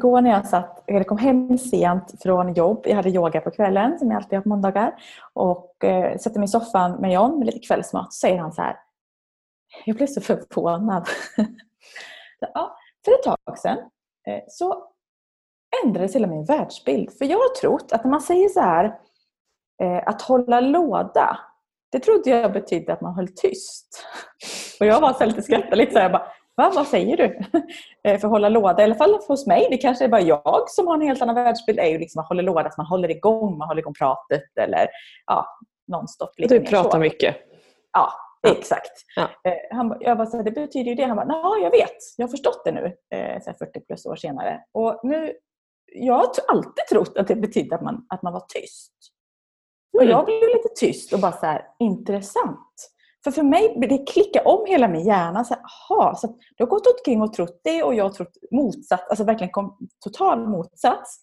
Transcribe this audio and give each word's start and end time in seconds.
igår 0.00 0.20
när 0.20 0.30
jag 0.30 0.46
satt, 0.46 0.88
eller 0.90 1.04
kom 1.04 1.18
hem 1.18 1.58
sent 1.58 2.22
från 2.22 2.54
jobb, 2.54 2.82
jag 2.84 2.96
hade 2.96 3.10
yoga 3.10 3.40
på 3.40 3.50
kvällen 3.50 3.98
som 3.98 4.10
jag 4.10 4.16
alltid 4.16 4.38
har 4.38 4.42
på 4.42 4.48
måndagar 4.48 4.94
och 5.32 5.84
eh, 5.84 6.18
sätter 6.18 6.38
mig 6.38 6.44
i 6.44 6.48
soffan 6.48 6.92
med 6.92 7.12
John 7.12 7.38
med 7.38 7.46
lite 7.46 7.58
kvällsmat 7.58 8.12
så 8.12 8.18
säger 8.18 8.38
han 8.38 8.52
så 8.52 8.62
här. 8.62 8.76
Jag 9.84 9.96
blev 9.96 10.06
så 10.06 10.20
förvånad. 10.20 11.08
ja, 12.54 12.76
för 13.04 13.12
ett 13.12 13.22
tag 13.22 13.58
sedan 13.58 13.78
eh, 14.28 14.42
så 14.48 14.84
ändrades 15.84 16.14
hela 16.14 16.26
min 16.26 16.44
världsbild. 16.44 17.12
För 17.18 17.24
jag 17.24 17.38
har 17.38 17.60
trott 17.60 17.92
att 17.92 18.04
när 18.04 18.10
man 18.10 18.20
säger 18.20 18.48
så 18.48 18.60
här 18.60 18.84
eh, 19.82 20.02
att 20.06 20.22
hålla 20.22 20.60
låda 20.60 21.38
det 21.92 22.00
trodde 22.00 22.30
jag 22.30 22.52
betydde 22.52 22.92
att 22.92 23.00
man 23.00 23.14
höll 23.14 23.28
tyst. 23.28 24.06
Och 24.80 24.86
jag 24.86 25.00
var 25.00 25.12
så 25.12 25.24
lite 25.24 25.42
skrattade 25.42 25.76
lite 25.76 25.92
så 25.92 25.98
här, 25.98 26.04
jag 26.04 26.12
bara, 26.12 26.32
Va, 26.60 26.72
vad 26.74 26.86
säger 26.86 27.16
du? 27.16 27.38
Eh, 28.04 28.18
för 28.20 28.28
att 28.28 28.32
hålla 28.32 28.48
låda, 28.48 28.82
i 28.82 28.84
alla 28.84 28.94
fall 28.94 29.18
hos 29.28 29.46
mig, 29.46 29.66
det 29.70 29.76
kanske 29.76 30.04
är 30.04 30.08
bara 30.08 30.20
jag 30.20 30.64
som 30.70 30.86
har 30.86 30.94
en 30.94 31.00
helt 31.00 31.22
annan 31.22 31.34
världsbild, 31.34 31.78
är 31.78 31.86
ju 31.86 31.98
liksom 31.98 32.20
att 32.20 32.28
hålla 32.28 32.42
låda, 32.42 32.68
att 32.68 32.76
man 32.76 32.86
håller 32.86 33.10
igång, 33.10 33.58
man 33.58 33.68
håller 33.68 33.80
igång 33.80 33.94
pratet 33.94 34.58
eller 34.60 34.88
ja, 35.26 35.46
nonstop. 35.88 36.30
Du 36.36 36.60
pratar 36.60 36.90
så. 36.90 36.98
mycket. 36.98 37.36
Ja, 37.92 38.12
exakt. 38.48 38.92
Ja. 39.16 39.22
Eh, 39.22 39.76
han, 39.76 39.96
jag 40.00 40.16
bara, 40.16 40.26
så 40.26 40.36
här, 40.36 40.44
det 40.44 40.50
betyder 40.50 40.90
ju 40.90 40.94
det. 40.94 41.04
Han 41.04 41.16
bara, 41.16 41.26
ja 41.28 41.58
jag 41.62 41.70
vet, 41.70 41.96
jag 42.16 42.26
har 42.26 42.30
förstått 42.30 42.62
det 42.64 42.72
nu, 42.72 42.96
eh, 43.14 43.42
så 43.42 43.52
40 43.58 43.80
plus 43.80 44.06
år 44.06 44.16
senare. 44.16 44.60
Och 44.72 45.00
nu, 45.02 45.32
jag 45.94 46.14
har 46.14 46.26
alltid 46.48 46.86
trott 46.90 47.16
att 47.16 47.28
det 47.28 47.36
betydde 47.36 47.74
att 47.74 47.82
man, 47.82 48.06
att 48.08 48.22
man 48.22 48.32
var 48.32 48.44
tyst. 48.48 48.92
Och 49.92 50.02
mm. 50.02 50.10
jag 50.10 50.24
blev 50.24 50.40
lite 50.40 50.68
tyst 50.76 51.12
och 51.12 51.20
bara 51.20 51.32
så 51.32 51.46
här, 51.46 51.66
intressant. 51.78 52.90
För 53.24 53.30
för 53.30 53.42
mig, 53.42 53.76
det 53.80 54.06
klickar 54.06 54.48
om 54.48 54.66
hela 54.66 54.88
min 54.88 55.06
hjärna. 55.06 55.44
Så, 55.44 55.54
aha, 55.54 56.14
så 56.14 56.26
du 56.56 56.64
har 56.64 56.68
gått 56.68 56.86
omkring 56.86 57.22
och 57.22 57.32
trott 57.32 57.60
det 57.64 57.82
och 57.82 57.94
jag 57.94 58.04
har 58.04 58.10
trott 58.10 58.36
motsatt, 58.50 59.10
alltså 59.10 59.24
verkligen 59.24 59.50
kom, 59.50 59.78
total 60.04 60.48
motsats. 60.48 61.20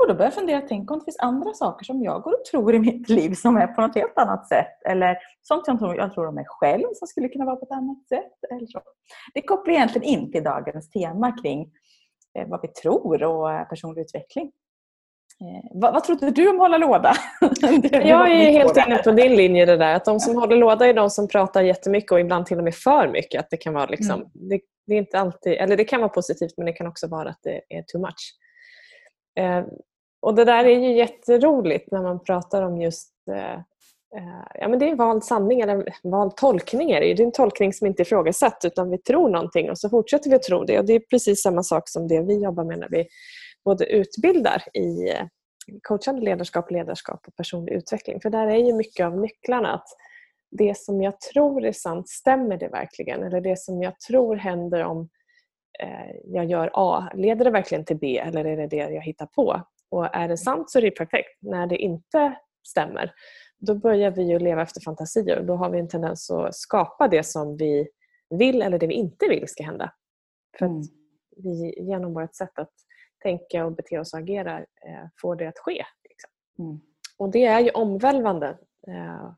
Och 0.00 0.08
då 0.08 0.14
börjar 0.14 0.26
jag 0.26 0.34
fundera, 0.34 0.60
tänk 0.68 0.90
om 0.90 0.98
det 0.98 1.04
finns 1.04 1.18
andra 1.18 1.52
saker 1.54 1.84
som 1.84 2.02
jag 2.02 2.22
går 2.22 2.32
och 2.32 2.44
tror 2.50 2.74
i 2.74 2.78
mitt 2.78 3.08
liv 3.08 3.34
som 3.34 3.56
är 3.56 3.66
på 3.66 3.80
något 3.80 3.94
helt 3.94 4.18
annat 4.18 4.48
sätt. 4.48 4.82
Eller 4.88 5.16
sånt 5.42 5.62
jag 5.66 5.78
tror, 5.78 5.96
jag 5.96 6.14
tror 6.14 6.26
om 6.26 6.34
mig 6.34 6.44
själv 6.48 6.84
som 6.94 7.08
skulle 7.08 7.28
kunna 7.28 7.44
vara 7.44 7.56
på 7.56 7.64
ett 7.64 7.72
annat 7.72 8.08
sätt. 8.08 8.50
Eller 8.50 8.66
så. 8.66 8.80
Det 9.34 9.42
kopplar 9.42 9.74
egentligen 9.74 10.08
in 10.08 10.32
till 10.32 10.42
dagens 10.42 10.90
tema 10.90 11.36
kring 11.42 11.72
eh, 12.38 12.48
vad 12.48 12.60
vi 12.62 12.68
tror 12.68 13.22
och 13.22 13.52
eh, 13.52 13.68
personlig 13.68 14.02
utveckling. 14.02 14.52
Eh, 15.40 15.70
vad, 15.70 15.92
vad 15.92 16.04
trodde 16.04 16.30
du 16.30 16.50
om 16.50 16.58
hålla 16.58 16.78
låda? 16.78 17.14
jag 17.92 18.30
är 18.30 18.50
helt 18.50 18.76
inne 18.76 18.98
på 18.98 19.10
din 19.10 19.36
linje 19.36 19.66
det 19.66 19.76
där. 19.76 19.94
Att 19.94 20.04
de 20.04 20.20
som 20.20 20.36
håller 20.36 20.56
låda 20.56 20.86
är 20.86 20.94
de 20.94 21.10
som 21.10 21.28
pratar 21.28 21.62
jättemycket 21.62 22.12
och 22.12 22.20
ibland 22.20 22.46
till 22.46 22.58
och 22.58 22.64
med 22.64 22.74
för 22.74 23.08
mycket. 23.08 23.40
Att 23.40 23.50
det 23.50 23.56
kan 23.56 23.74
vara 23.74 23.86
liksom, 23.86 24.14
mm. 24.14 24.28
det, 24.32 24.60
det, 24.86 24.94
är 24.94 24.98
inte 24.98 25.18
alltid, 25.18 25.52
eller 25.52 25.76
det 25.76 25.84
kan 25.84 26.00
vara 26.00 26.08
positivt 26.08 26.54
men 26.56 26.66
det 26.66 26.72
kan 26.72 26.86
också 26.86 27.08
vara 27.08 27.28
att 27.28 27.40
det 27.42 27.60
är 27.68 27.82
too 27.82 28.00
much. 28.00 28.34
Eh, 29.38 29.64
och 30.22 30.34
det 30.34 30.44
där 30.44 30.64
är 30.64 30.78
ju 30.78 30.92
jätteroligt 30.92 31.92
när 31.92 32.02
man 32.02 32.24
pratar 32.24 32.62
om 32.62 32.80
just 32.80 33.12
eh, 33.30 33.54
eh 34.16 34.44
Ja, 34.54 34.68
men 34.68 34.78
det 34.78 34.90
är 34.90 34.94
vald 34.94 35.24
sanning 35.24 35.60
eller 35.60 35.84
vald 36.02 36.36
tolkning. 36.36 36.90
Är 36.90 37.00
det. 37.00 37.14
det 37.14 37.22
är 37.22 37.26
en 37.26 37.32
tolkning 37.32 37.72
som 37.72 37.86
inte 37.86 38.02
är 38.02 38.04
ifrågasatt 38.04 38.64
utan 38.64 38.90
vi 38.90 38.98
tror 38.98 39.28
någonting 39.28 39.70
och 39.70 39.78
så 39.78 39.88
fortsätter 39.88 40.30
vi 40.30 40.36
att 40.36 40.42
tro 40.42 40.64
det. 40.64 40.78
Och 40.78 40.84
Det 40.84 40.92
är 40.92 41.00
precis 41.00 41.42
samma 41.42 41.62
sak 41.62 41.88
som 41.88 42.08
det 42.08 42.20
vi 42.20 42.42
jobbar 42.42 42.64
med 42.64 42.78
när 42.78 42.88
vi 42.90 43.06
både 43.64 43.86
utbildar 43.86 44.62
i 44.74 45.10
eh, 45.10 45.26
coachande 45.82 46.22
ledarskap, 46.22 46.70
ledarskap 46.70 47.20
och 47.26 47.36
personlig 47.36 47.72
utveckling. 47.72 48.20
För 48.20 48.30
där 48.30 48.46
är 48.46 48.56
ju 48.56 48.72
mycket 48.72 49.06
av 49.06 49.18
nycklarna 49.18 49.74
att 49.74 49.86
det 50.50 50.78
som 50.78 51.02
jag 51.02 51.20
tror 51.20 51.64
är 51.64 51.72
sant, 51.72 52.08
stämmer 52.08 52.56
det 52.56 52.68
verkligen? 52.68 53.22
Eller 53.22 53.40
det 53.40 53.58
som 53.58 53.82
jag 53.82 54.00
tror 54.00 54.36
händer 54.36 54.84
om 54.84 55.08
eh, 55.82 56.16
jag 56.24 56.44
gör 56.44 56.70
A, 56.74 57.10
leder 57.14 57.44
det 57.44 57.50
verkligen 57.50 57.84
till 57.84 57.98
B 57.98 58.18
eller 58.18 58.44
är 58.44 58.56
det 58.56 58.66
det 58.66 58.76
jag 58.76 59.02
hittar 59.02 59.26
på? 59.26 59.62
Och 59.90 60.14
är 60.16 60.28
det 60.28 60.36
sant 60.36 60.70
så 60.70 60.78
är 60.78 60.82
det 60.82 60.90
perfekt. 60.90 61.42
När 61.42 61.66
det 61.66 61.76
inte 61.76 62.36
stämmer, 62.68 63.12
då 63.58 63.74
börjar 63.74 64.10
vi 64.10 64.22
ju 64.22 64.38
leva 64.38 64.62
efter 64.62 64.80
fantasier. 64.80 65.42
Då 65.42 65.54
har 65.54 65.70
vi 65.70 65.78
en 65.78 65.88
tendens 65.88 66.30
att 66.30 66.54
skapa 66.54 67.08
det 67.08 67.22
som 67.22 67.56
vi 67.56 67.88
vill 68.30 68.62
eller 68.62 68.78
det 68.78 68.86
vi 68.86 68.94
inte 68.94 69.28
vill 69.28 69.48
ska 69.48 69.64
hända. 69.64 69.92
För 70.58 70.66
mm. 70.66 70.82
vi 71.36 71.74
genom 71.80 72.14
vårt 72.14 72.34
sätt 72.34 72.58
att 72.58 72.72
tänka 73.22 73.66
och 73.66 73.72
bete 73.72 73.98
oss 73.98 74.12
och 74.12 74.18
agera 74.18 74.58
eh, 74.58 75.06
får 75.20 75.36
det 75.36 75.46
att 75.46 75.58
ske. 75.58 75.84
Liksom. 76.08 76.30
Mm. 76.58 76.80
Och 77.18 77.30
det 77.30 77.44
är 77.44 77.60
ju 77.60 77.70
omvälvande. 77.70 78.58
Eh, 78.86 79.32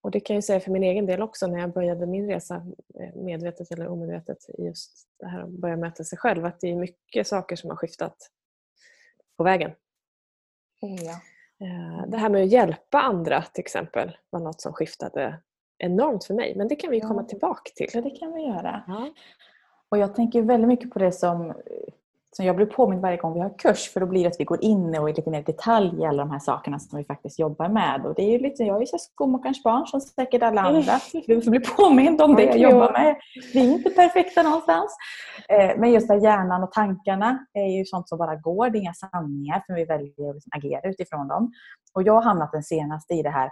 och 0.00 0.10
det 0.10 0.20
kan 0.20 0.34
jag 0.36 0.44
säga 0.44 0.60
för 0.60 0.70
min 0.70 0.82
egen 0.82 1.06
del 1.06 1.22
också 1.22 1.46
när 1.46 1.58
jag 1.58 1.72
började 1.72 2.06
min 2.06 2.28
resa 2.28 2.54
eh, 3.00 3.14
medvetet 3.14 3.70
eller 3.70 3.88
omedvetet 3.88 4.38
i 4.58 4.64
just 4.64 5.08
det 5.18 5.26
här 5.26 5.42
att 5.42 5.50
börja 5.50 5.76
möta 5.76 6.04
sig 6.04 6.18
själv. 6.18 6.44
Att 6.44 6.60
det 6.60 6.68
är 6.68 6.76
mycket 6.76 7.26
saker 7.26 7.56
som 7.56 7.70
har 7.70 7.76
skiftat 7.76 8.16
på 9.36 9.44
vägen. 9.44 9.70
Oh, 10.80 11.04
ja. 11.04 11.20
Det 12.06 12.16
här 12.16 12.28
med 12.28 12.42
att 12.42 12.48
hjälpa 12.48 13.00
andra 13.00 13.42
till 13.42 13.62
exempel 13.62 14.16
var 14.30 14.40
något 14.40 14.60
som 14.60 14.72
skiftade 14.72 15.40
enormt 15.78 16.24
för 16.24 16.34
mig. 16.34 16.54
Men 16.56 16.68
det 16.68 16.76
kan 16.76 16.90
vi 16.90 17.00
komma 17.00 17.24
tillbaka 17.24 17.70
till. 17.74 17.88
Ja, 17.92 18.00
det 18.00 18.10
kan 18.10 18.32
vi 18.32 18.42
göra. 18.42 18.84
Ja. 18.86 19.10
Och 19.88 19.98
Jag 19.98 20.14
tänker 20.14 20.42
väldigt 20.42 20.68
mycket 20.68 20.90
på 20.90 20.98
det 20.98 21.12
som 21.12 21.54
som 22.36 22.46
jag 22.46 22.56
blir 22.56 22.66
påmind 22.66 23.02
varje 23.02 23.16
gång 23.16 23.34
vi 23.34 23.40
har 23.40 23.58
kurs 23.58 23.92
för 23.92 24.00
då 24.00 24.06
blir 24.06 24.22
det 24.22 24.28
att 24.28 24.40
vi 24.40 24.44
går 24.44 24.64
in 24.64 24.98
och 24.98 25.08
är 25.08 25.14
lite 25.14 25.30
mer 25.30 25.42
detalj 25.42 26.02
i 26.02 26.04
alla 26.04 26.22
de 26.22 26.30
här 26.30 26.38
sakerna 26.38 26.78
som 26.78 26.98
vi 26.98 27.04
faktiskt 27.04 27.38
jobbar 27.38 27.68
med. 27.68 28.06
Och 28.06 28.14
det 28.14 28.22
är 28.22 28.30
ju 28.30 28.38
lite, 28.38 28.62
jag 28.62 28.76
är 28.76 28.80
ju 28.80 28.86
skomakarens 28.98 29.62
barn 29.62 29.86
som 29.86 30.00
säkert 30.00 30.42
alla 30.42 30.60
andra. 30.60 30.92
Du 31.26 31.42
får 31.42 31.50
bli 31.50 31.60
påmind 31.60 32.22
om 32.22 32.34
det 32.34 32.42
jag 32.42 32.58
jobbar 32.58 32.92
med. 32.92 33.16
Vi 33.52 33.60
är 33.60 33.72
inte 33.72 33.90
perfekta 33.90 34.42
någonstans. 34.42 34.96
Eh, 35.48 35.78
men 35.78 35.92
just 35.92 36.08
där 36.08 36.16
hjärnan 36.16 36.62
och 36.62 36.72
tankarna 36.72 37.46
är 37.52 37.78
ju 37.78 37.84
sånt 37.84 38.08
som 38.08 38.18
bara 38.18 38.36
går. 38.36 38.70
Det 38.70 38.78
är 38.78 38.80
inga 38.80 38.94
sanningar 38.94 39.62
för 39.66 39.74
vi 39.74 39.84
väljer 39.84 40.28
att 40.30 40.34
liksom 40.34 40.50
agera 40.56 40.90
utifrån 40.90 41.28
dem. 41.28 41.52
Och 41.94 42.02
jag 42.02 42.12
har 42.12 42.22
hamnat 42.22 42.52
den 42.52 42.62
senaste 42.62 43.14
i 43.14 43.22
det 43.22 43.30
här 43.30 43.50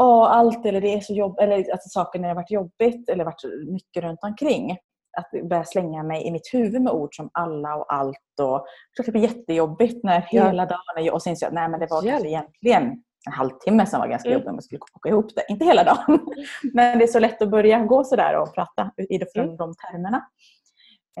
Åh, 0.00 0.32
allt 0.32 0.66
eller 0.66 0.80
det 0.80 0.94
är 0.94 1.00
så 1.00 1.14
jobbigt, 1.14 1.40
eller 1.40 1.74
att 1.74 1.90
saker 1.90 2.18
när 2.18 2.28
det 2.28 2.34
varit 2.34 2.50
jobbigt 2.50 3.08
eller 3.08 3.24
varit 3.24 3.44
mycket 3.72 4.02
runt 4.02 4.18
omkring 4.22 4.78
att 5.16 5.48
börja 5.48 5.64
slänga 5.64 6.02
mig 6.02 6.26
i 6.26 6.30
mitt 6.30 6.54
huvud 6.54 6.82
med 6.82 6.92
ord 6.92 7.16
som 7.16 7.30
alla 7.32 7.76
och 7.76 7.94
allt. 7.94 8.40
Och, 8.40 8.66
det 9.04 9.12
blir 9.12 9.22
jättejobbigt 9.22 10.04
när 10.04 10.20
hela 10.20 10.66
dagen 10.66 11.12
och 11.12 11.22
sen 11.22 11.32
att 11.32 11.52
nej, 11.52 11.68
men 11.68 11.80
det 11.80 11.86
var 11.90 12.02
kanske 12.02 12.28
egentligen 12.28 13.02
en 13.26 13.32
halvtimme 13.32 13.86
som 13.86 14.00
var 14.00 14.08
ganska 14.08 14.28
mm. 14.28 14.38
jobbig 14.38 14.48
om 14.48 14.54
jag 14.54 14.64
skulle 14.64 14.78
koka 14.78 15.08
ihop 15.08 15.34
det. 15.34 15.44
Inte 15.48 15.64
hela 15.64 15.84
dagen. 15.84 16.20
Men 16.74 16.98
det 16.98 17.04
är 17.04 17.08
så 17.08 17.18
lätt 17.18 17.42
att 17.42 17.50
börja 17.50 17.78
gå 17.78 18.04
sådär 18.04 18.36
och 18.36 18.54
prata 18.54 18.90
i 19.10 19.18
från 19.34 19.44
mm. 19.44 19.56
de 19.56 19.74
termerna. 19.74 20.26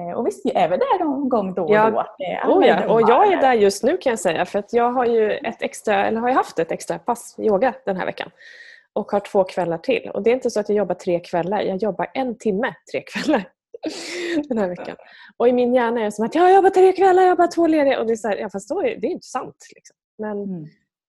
Eh, 0.00 0.18
och 0.18 0.26
visst, 0.26 0.40
jag 0.44 0.62
är 0.62 0.68
väl 0.68 0.78
där 0.78 1.04
någon 1.04 1.28
gång 1.28 1.54
då 1.54 1.62
och 1.62 1.74
ja. 1.74 1.90
då. 1.90 2.52
Oh 2.52 2.66
ja. 2.66 2.92
Och 2.92 3.00
jag 3.00 3.32
är 3.32 3.40
där 3.40 3.52
just 3.52 3.82
nu 3.84 3.96
kan 3.96 4.10
jag 4.10 4.18
säga. 4.18 4.46
För 4.46 4.58
att 4.58 4.72
jag 4.72 4.92
har 4.92 5.06
ju 5.06 5.32
ett 5.32 5.62
extra, 5.62 6.06
eller 6.06 6.20
har 6.20 6.30
haft 6.30 6.58
ett 6.58 6.72
extra 6.72 6.98
pass 6.98 7.36
yoga 7.38 7.74
den 7.84 7.96
här 7.96 8.06
veckan. 8.06 8.30
Och 8.92 9.12
har 9.12 9.20
två 9.20 9.44
kvällar 9.44 9.78
till. 9.78 10.10
Och 10.14 10.22
det 10.22 10.30
är 10.30 10.34
inte 10.34 10.50
så 10.50 10.60
att 10.60 10.68
jag 10.68 10.78
jobbar 10.78 10.94
tre 10.94 11.20
kvällar. 11.20 11.60
Jag 11.60 11.76
jobbar 11.76 12.06
en 12.14 12.38
timme 12.38 12.74
tre 12.92 13.00
kvällar. 13.00 13.44
den 14.48 14.58
här 14.58 14.68
veckan. 14.68 14.96
Och 15.36 15.48
i 15.48 15.52
min 15.52 15.74
hjärna 15.74 16.00
är 16.00 16.04
det 16.04 16.12
som 16.12 16.24
att 16.24 16.34
jag 16.34 16.54
jobbar 16.54 16.70
tre 16.70 16.92
kvällar, 16.92 17.22
jag 17.22 17.30
jobbar 17.30 17.46
två 17.46 17.66
lediga. 17.66 18.00
Och 18.00 18.06
det 18.06 18.12
är 18.12 18.16
så 18.16 18.28
här, 18.28 18.36
ja, 18.36 18.50
fast 18.50 18.68
då 18.68 18.80
är 18.80 18.96
det 19.00 19.06
är 19.06 19.10
inte 19.10 19.26
sant. 19.26 19.56
Liksom. 19.74 19.96
Men 20.18 20.42
mm. 20.42 20.62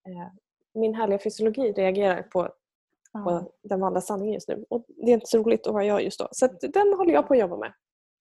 eh, 0.08 0.28
min 0.74 0.94
härliga 0.94 1.18
fysiologi 1.18 1.72
reagerar 1.72 2.22
på, 2.22 2.48
ja. 3.12 3.20
på 3.20 3.52
den 3.62 3.80
valda 3.80 4.00
sanningen 4.00 4.34
just 4.34 4.48
nu. 4.48 4.64
Och 4.70 4.84
det 4.88 5.10
är 5.10 5.14
inte 5.14 5.26
så 5.26 5.38
roligt 5.38 5.66
att 5.66 5.72
vara 5.72 5.84
jag 5.84 6.02
just 6.02 6.18
då. 6.18 6.28
Så 6.30 6.46
den 6.46 6.94
håller 6.96 7.12
jag 7.12 7.28
på 7.28 7.34
att 7.34 7.40
jobba 7.40 7.56
med. 7.56 7.72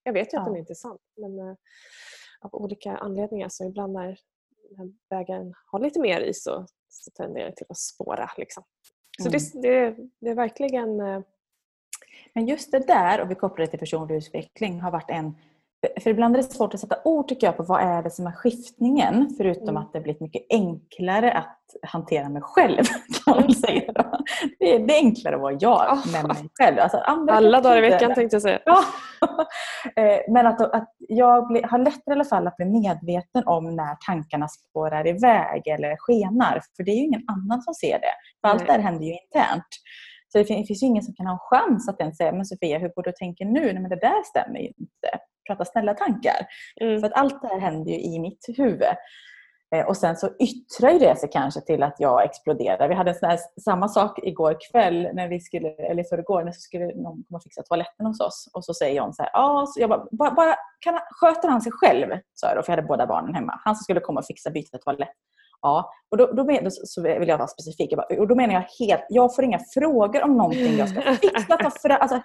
Jag 0.03 0.13
vet 0.13 0.33
ju 0.33 0.37
ja. 0.37 0.39
att 0.39 0.47
den 0.47 0.57
inte 0.57 0.73
är 0.73 0.75
sann. 0.75 0.97
Men 1.17 1.39
eh, 1.39 1.55
av 2.41 2.55
olika 2.55 2.97
anledningar 2.97 3.49
så 3.49 3.65
ibland 3.65 3.93
när 3.93 4.17
vägen 5.09 5.53
har 5.71 5.79
lite 5.79 5.99
mer 5.99 6.21
is 6.21 6.43
så, 6.43 6.65
så 6.89 7.11
tenderar 7.11 7.49
det 7.49 7.55
till 7.55 7.65
att 7.69 7.77
spåra. 7.77 8.31
Liksom. 8.37 8.63
Så 9.17 9.27
mm. 9.27 9.31
det, 9.31 9.61
det, 9.61 9.95
det, 10.19 10.29
är 10.29 10.35
verkligen 10.35 10.99
eh, 10.99 11.21
men 12.33 12.45
just 12.45 12.71
det 12.71 12.87
där, 12.87 13.21
och 13.21 13.31
vi 13.31 13.35
kopplar 13.35 13.65
det 13.65 13.71
till 13.71 13.79
personlig 13.79 14.15
utveckling, 14.15 14.81
har 14.81 14.91
varit 14.91 15.09
en 15.09 15.35
för 16.01 16.09
ibland 16.09 16.35
är 16.35 16.41
det 16.41 16.51
svårt 16.51 16.73
att 16.73 16.79
sätta 16.79 16.97
ord 17.03 17.27
tycker 17.27 17.47
jag 17.47 17.57
på 17.57 17.63
vad 17.63 17.81
är 17.81 18.03
det 18.03 18.09
som 18.09 18.27
är 18.27 18.31
skiftningen 18.31 19.33
förutom 19.37 19.69
mm. 19.69 19.77
att 19.77 19.93
det 19.93 20.01
blivit 20.01 20.21
mycket 20.21 20.45
enklare 20.49 21.31
att 21.31 21.59
hantera 21.83 22.29
mig 22.29 22.41
själv. 22.41 22.83
Kan 23.25 23.35
man 23.35 23.53
säga 23.53 23.93
Det, 24.59 24.75
är, 24.75 24.79
det 24.79 24.93
är 24.93 24.97
enklare 24.97 25.35
att 25.35 25.41
vara 25.41 25.57
jag 25.59 25.93
oh. 25.93 26.11
med 26.11 26.27
mig 26.27 26.49
själv. 26.53 26.79
Alltså, 26.79 26.97
Alla 26.97 27.61
dagar 27.61 27.77
i 27.77 27.89
veckan 27.89 28.15
tänkte 28.15 28.35
jag 28.35 28.41
säga. 28.41 28.59
Ja. 28.65 28.83
Eh, 29.95 30.19
men 30.29 30.47
att, 30.47 30.61
att 30.61 30.93
jag 30.99 31.47
blir, 31.47 31.63
har 31.63 31.77
lättare 31.77 32.01
i 32.07 32.11
alla 32.11 32.23
fall 32.23 32.47
att 32.47 32.57
bli 32.57 32.65
medveten 32.65 33.43
om 33.45 33.75
när 33.75 33.95
tankarna 34.05 34.47
spårar 34.47 35.07
iväg 35.07 35.67
eller 35.67 35.95
skenar. 35.97 36.61
För 36.75 36.83
det 36.83 36.91
är 36.91 36.95
ju 36.95 37.03
ingen 37.03 37.23
annan 37.27 37.61
som 37.61 37.73
ser 37.73 37.99
det. 37.99 38.13
För 38.41 38.47
allt 38.47 38.65
det 38.65 38.71
här 38.71 38.79
händer 38.79 39.05
ju 39.05 39.11
internt. 39.11 39.67
Så 40.35 40.39
det 40.39 40.45
finns, 40.45 40.83
ju 40.83 40.87
ingen 40.87 41.03
som 41.03 41.13
kan 41.13 41.25
ha 41.25 41.33
en 41.33 41.39
chans 41.39 41.89
att 41.89 41.99
ens 41.99 42.17
säga, 42.17 42.31
men 42.31 42.45
Sofia, 42.45 42.79
hur 42.79 42.89
går 42.89 43.03
du 43.03 43.11
tänker 43.11 43.45
nu? 43.45 43.61
Nej, 43.61 43.79
men 43.79 43.89
det 43.89 43.95
där 43.95 44.23
stämmer 44.23 44.59
ju 44.59 44.67
inte. 44.67 45.09
Prata 45.47 45.65
snälla 45.65 45.93
tankar. 45.93 46.47
Mm. 46.81 46.99
För 46.99 47.07
att 47.07 47.13
allt 47.13 47.41
det 47.41 47.47
här 47.47 47.59
händer 47.59 47.91
ju 47.91 47.99
i 47.99 48.19
mitt 48.19 48.45
huvud. 48.57 48.95
Eh, 49.75 49.87
och 49.87 49.97
sen 49.97 50.15
så 50.15 50.27
yttrar 50.39 50.99
det 50.99 51.19
sig 51.19 51.29
kanske 51.31 51.61
till 51.61 51.83
att 51.83 51.95
jag 51.99 52.23
exploderar. 52.23 52.87
Vi 52.87 52.95
hade 52.95 53.11
en 53.11 53.15
sån 53.15 53.29
här, 53.29 53.39
samma 53.63 53.87
sak 53.87 54.19
igår 54.23 54.57
kväll, 54.71 55.09
när 55.13 55.27
vi 55.27 55.39
skulle, 55.39 55.69
eller 55.69 56.03
förrgår, 56.03 56.43
när 56.43 56.51
vi 56.51 56.59
skulle 56.59 56.85
någon 56.85 57.23
komma 57.23 57.37
och 57.37 57.43
fixa 57.43 57.63
toaletten 57.63 58.05
hos 58.05 58.21
oss. 58.21 58.49
Och 58.53 58.65
så 58.65 58.73
säger 58.73 58.95
John 58.97 59.13
så 59.13 59.23
här, 59.23 59.31
ah, 59.33 59.65
så 59.65 59.81
jag 59.81 59.89
bara, 59.89 60.07
bara, 60.11 60.31
bara 60.31 60.55
kan 60.79 60.93
han, 60.93 61.03
sköter 61.09 61.49
han 61.49 61.61
sig 61.61 61.71
själv? 61.71 62.07
Sa 62.33 62.47
jag 62.47 62.57
då, 62.57 62.63
för 62.63 62.71
jag 62.71 62.77
hade 62.77 62.87
båda 62.87 63.07
barnen 63.07 63.35
hemma. 63.35 63.59
Han 63.63 63.75
som 63.75 63.83
skulle 63.83 63.99
komma 63.99 64.19
och 64.19 64.25
fixa 64.25 64.49
byta 64.49 64.77
toalett. 64.77 65.09
Ja, 65.61 65.91
och 66.11 66.17
då, 66.17 66.25
då 66.31 66.43
men, 66.43 66.71
så 66.71 67.01
vill 67.01 67.27
jag 67.27 67.37
vara 67.37 67.47
specifik. 67.47 67.91
Jag 67.91 67.97
bara, 67.97 68.19
och 68.21 68.27
då 68.27 68.35
menar 68.35 68.53
jag 68.53 68.87
helt, 68.87 69.05
jag 69.09 69.35
får 69.35 69.43
inga 69.43 69.59
frågor 69.73 70.23
om 70.23 70.37
någonting 70.37 70.77
jag 70.77 70.89
ska 70.89 71.01
fixa. 71.01 71.57
Ta 71.57 71.69
för, 71.69 71.89
alltså, 71.89 72.21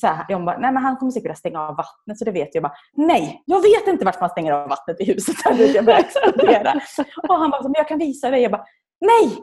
så 0.00 0.06
här, 0.06 0.26
jag 0.28 0.44
bara, 0.44 0.58
nej 0.58 0.72
men 0.72 0.82
han 0.82 0.96
kommer 0.96 1.12
säkert 1.12 1.30
att 1.30 1.38
stänga 1.38 1.60
av 1.60 1.76
vattnet 1.76 2.18
så 2.18 2.24
det 2.24 2.30
vet 2.30 2.54
jag. 2.54 2.62
bara, 2.62 2.74
nej, 2.96 3.42
jag 3.46 3.62
vet 3.62 3.86
inte 3.86 4.04
varför 4.04 4.20
man 4.20 4.30
stänger 4.30 4.52
av 4.52 4.68
vattnet 4.68 5.00
i 5.00 5.04
huset. 5.04 5.36
Jag 5.74 5.84
börjar 5.84 6.00
explodera. 6.00 6.80
Och 7.28 7.34
han 7.34 7.50
bara, 7.50 7.62
men 7.62 7.74
jag 7.76 7.88
kan 7.88 7.98
visa 7.98 8.30
dig. 8.30 8.42
Jag 8.42 8.50
bara, 8.52 8.64
nej! 9.00 9.38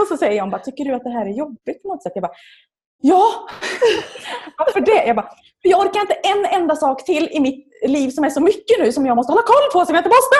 Och 0.00 0.06
så 0.06 0.16
säger 0.16 0.36
jag, 0.36 0.50
bara, 0.50 0.60
tycker 0.60 0.84
du 0.84 0.94
att 0.94 1.04
det 1.04 1.10
här 1.10 1.26
är 1.26 1.30
jobbigt 1.30 1.82
på 1.82 1.88
något 1.88 2.02
sätt? 2.02 2.12
Jag 2.14 2.22
bara, 2.22 2.32
ja! 3.00 3.48
Varför 4.58 4.80
det? 4.80 5.04
Jag 5.06 5.16
bara, 5.16 5.28
jag 5.62 5.80
orkar 5.80 6.00
inte 6.00 6.14
en 6.14 6.60
enda 6.60 6.76
sak 6.76 7.04
till 7.04 7.28
i 7.32 7.40
mitt 7.40 7.66
liv 7.86 8.10
som 8.10 8.24
är 8.24 8.30
så 8.30 8.40
mycket 8.40 8.78
nu 8.78 8.92
som 8.92 9.06
jag 9.06 9.16
måste 9.16 9.32
hålla 9.32 9.42
koll 9.42 9.70
på 9.72 9.86
som 9.86 9.94
jag 9.94 10.00
inte 10.00 10.16
måste. 10.16 10.36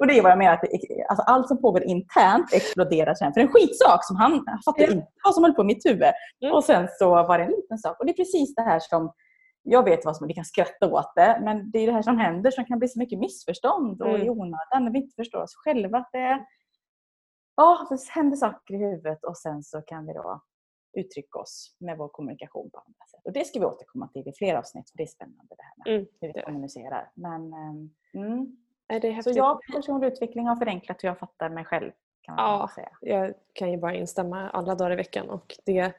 och 0.00 0.06
det 0.06 0.18
är 0.18 0.22
vad 0.22 0.30
jag 0.30 0.38
menar. 0.38 0.52
Att 0.52 0.64
alltså 1.08 1.24
allt 1.26 1.48
som 1.48 1.60
pågår 1.60 1.82
internt 1.82 2.52
exploderar 2.52 3.14
sen 3.14 3.32
för 3.32 3.40
en 3.40 3.48
skitsak 3.48 4.04
som 4.04 4.16
han 4.16 4.44
fattar 4.64 4.92
inte 4.92 5.06
vad 5.24 5.34
som 5.34 5.44
höll 5.44 5.54
på 5.54 5.62
i 5.62 5.64
mitt 5.64 5.86
huvud. 5.86 6.12
Mm. 6.42 6.54
Och 6.54 6.64
sen 6.64 6.88
så 6.98 7.08
var 7.10 7.38
det 7.38 7.44
en 7.44 7.50
liten 7.50 7.78
sak. 7.78 8.00
Och 8.00 8.06
det 8.06 8.12
är 8.12 8.16
precis 8.16 8.54
det 8.54 8.62
här 8.62 8.80
som 8.80 9.12
jag 9.62 9.84
vet 9.84 10.04
vad 10.04 10.16
som 10.16 10.26
vi 10.26 10.34
kan 10.34 10.44
skratta 10.44 10.86
åt 10.86 11.12
det, 11.16 11.40
men 11.44 11.70
det 11.70 11.78
är 11.78 11.86
det 11.86 11.92
här 11.92 12.02
som 12.02 12.18
händer 12.18 12.50
som 12.50 12.64
kan 12.64 12.78
bli 12.78 12.88
så 12.88 12.98
mycket 12.98 13.18
missförstånd 13.18 14.02
och 14.02 14.08
mm. 14.08 14.26
i 14.26 14.30
onödan 14.30 14.84
när 14.84 14.90
vi 14.90 14.98
inte 14.98 15.14
förstår 15.16 15.42
oss 15.42 15.54
själva. 15.54 15.98
Att 15.98 16.08
det, 16.12 16.44
ja, 17.58 17.86
det 17.90 18.08
händer 18.10 18.36
saker 18.36 18.74
i 18.74 18.76
huvudet 18.76 19.24
och 19.24 19.38
sen 19.38 19.62
så 19.62 19.82
kan 19.82 20.06
vi 20.06 20.12
då 20.12 20.42
uttrycka 20.96 21.38
oss 21.38 21.76
med 21.78 21.98
vår 21.98 22.08
kommunikation 22.08 22.70
på 22.70 22.78
andra 22.78 23.06
sätt. 23.10 23.20
Och 23.24 23.32
det 23.32 23.44
ska 23.44 23.58
vi 23.58 23.64
återkomma 23.64 24.08
till 24.08 24.28
i 24.28 24.32
fler 24.32 24.54
avsnitt, 24.54 24.90
för 24.90 24.96
det 24.96 25.02
är 25.02 25.06
spännande 25.06 25.54
det 25.56 25.62
här 25.62 25.74
med 25.76 25.94
mm. 25.94 26.08
hur 26.20 26.32
vi 26.34 26.42
kommunicerar. 26.42 27.10
Men, 27.14 27.52
ehm, 27.52 27.90
mm. 28.14 28.56
Så 29.22 29.30
jag 29.30 29.60
personlig 29.74 30.06
utveckling 30.06 30.46
har 30.46 30.56
förenklat 30.56 31.04
hur 31.04 31.08
jag 31.08 31.18
fattar 31.18 31.48
mig 31.48 31.64
själv. 31.64 31.92
Kan 32.22 32.34
man 32.34 32.44
ja, 32.44 32.70
säga. 32.74 32.90
jag 33.00 33.34
kan 33.52 33.70
ju 33.70 33.76
bara 33.76 33.94
instämma 33.94 34.50
alla 34.50 34.74
dagar 34.74 34.92
i 34.92 34.96
veckan. 34.96 35.30
Och 35.30 35.56
det, 35.64 35.92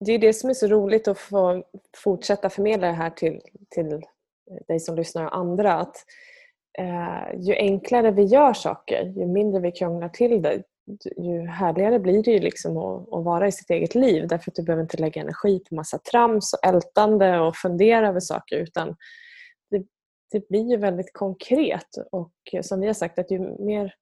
det 0.00 0.12
är 0.12 0.18
det 0.18 0.32
som 0.32 0.50
är 0.50 0.54
så 0.54 0.66
roligt 0.66 1.08
att 1.08 1.18
få 1.18 1.64
fortsätta 1.96 2.50
förmedla 2.50 2.86
det 2.86 2.92
här 2.92 3.10
till, 3.10 3.40
till 3.68 4.06
dig 4.68 4.80
som 4.80 4.96
lyssnar 4.96 5.24
och 5.24 5.36
andra. 5.36 5.74
Att, 5.74 6.04
Eh, 6.80 7.40
ju 7.40 7.54
enklare 7.54 8.10
vi 8.10 8.22
gör 8.22 8.52
saker, 8.52 9.04
ju 9.04 9.26
mindre 9.26 9.60
vi 9.60 9.72
krånglar 9.72 10.08
till 10.08 10.42
det, 10.42 10.62
ju 11.16 11.46
härligare 11.46 11.98
blir 11.98 12.22
det 12.22 12.30
ju 12.30 12.40
liksom 12.40 12.76
att, 12.76 13.12
att, 13.12 13.24
vara 13.24 13.48
i 13.48 13.52
sitt 13.52 13.70
eget 13.70 13.94
liv. 13.94 14.28
Därför 14.28 14.50
att 14.50 14.54
du 14.54 14.62
behöver 14.62 14.82
inte 14.82 14.96
lägga 14.96 15.20
energi 15.22 15.60
på 15.68 15.74
massa 15.74 15.98
trams 15.98 16.52
och 16.52 16.68
ältande 16.68 17.40
och 17.40 17.56
fundera 17.56 18.08
över 18.08 18.20
saker 18.20 18.56
utan 18.56 18.96
det, 19.70 19.84
det 20.32 20.48
blir 20.48 20.70
ju 20.70 20.76
väldigt 20.76 21.12
konkret. 21.12 21.88
Och 22.12 22.32
som 22.62 22.80
vi 22.80 22.86
har 22.86 22.94
sagt 22.94 23.18
att 23.18 23.30
ju 23.30 23.64
mer 23.64 23.94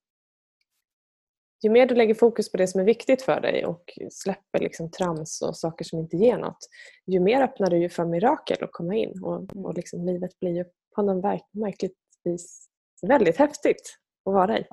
ju 1.63 1.69
mer 1.69 1.87
du 1.87 1.95
lägger 1.95 2.13
fokus 2.13 2.51
på 2.51 2.57
det 2.57 2.67
som 2.67 2.81
är 2.81 2.85
viktigt 2.85 3.21
för 3.21 3.41
dig 3.41 3.65
och 3.65 3.83
släpper 4.11 4.59
liksom 4.59 4.91
trams 4.91 5.41
och 5.41 5.57
saker 5.57 5.85
som 5.85 5.99
inte 5.99 6.17
ger 6.17 6.37
något, 6.37 6.69
ju 7.05 7.19
mer 7.19 7.41
öppnar 7.41 7.69
du 7.69 7.77
ju 7.77 7.89
för 7.89 8.05
mirakel 8.05 8.63
att 8.63 8.71
komma 8.71 8.95
in. 8.95 9.23
Och, 9.23 9.65
och 9.65 9.73
liksom 9.73 10.05
livet 10.05 10.39
blir 10.39 10.55
ju 10.55 10.65
på 10.95 11.01
något 11.01 11.41
märkligt 11.51 11.95
vis 12.23 12.68
väldigt 13.03 13.37
häftigt 13.37 13.97
att 14.25 14.33
vara 14.33 14.59
i. 14.59 14.65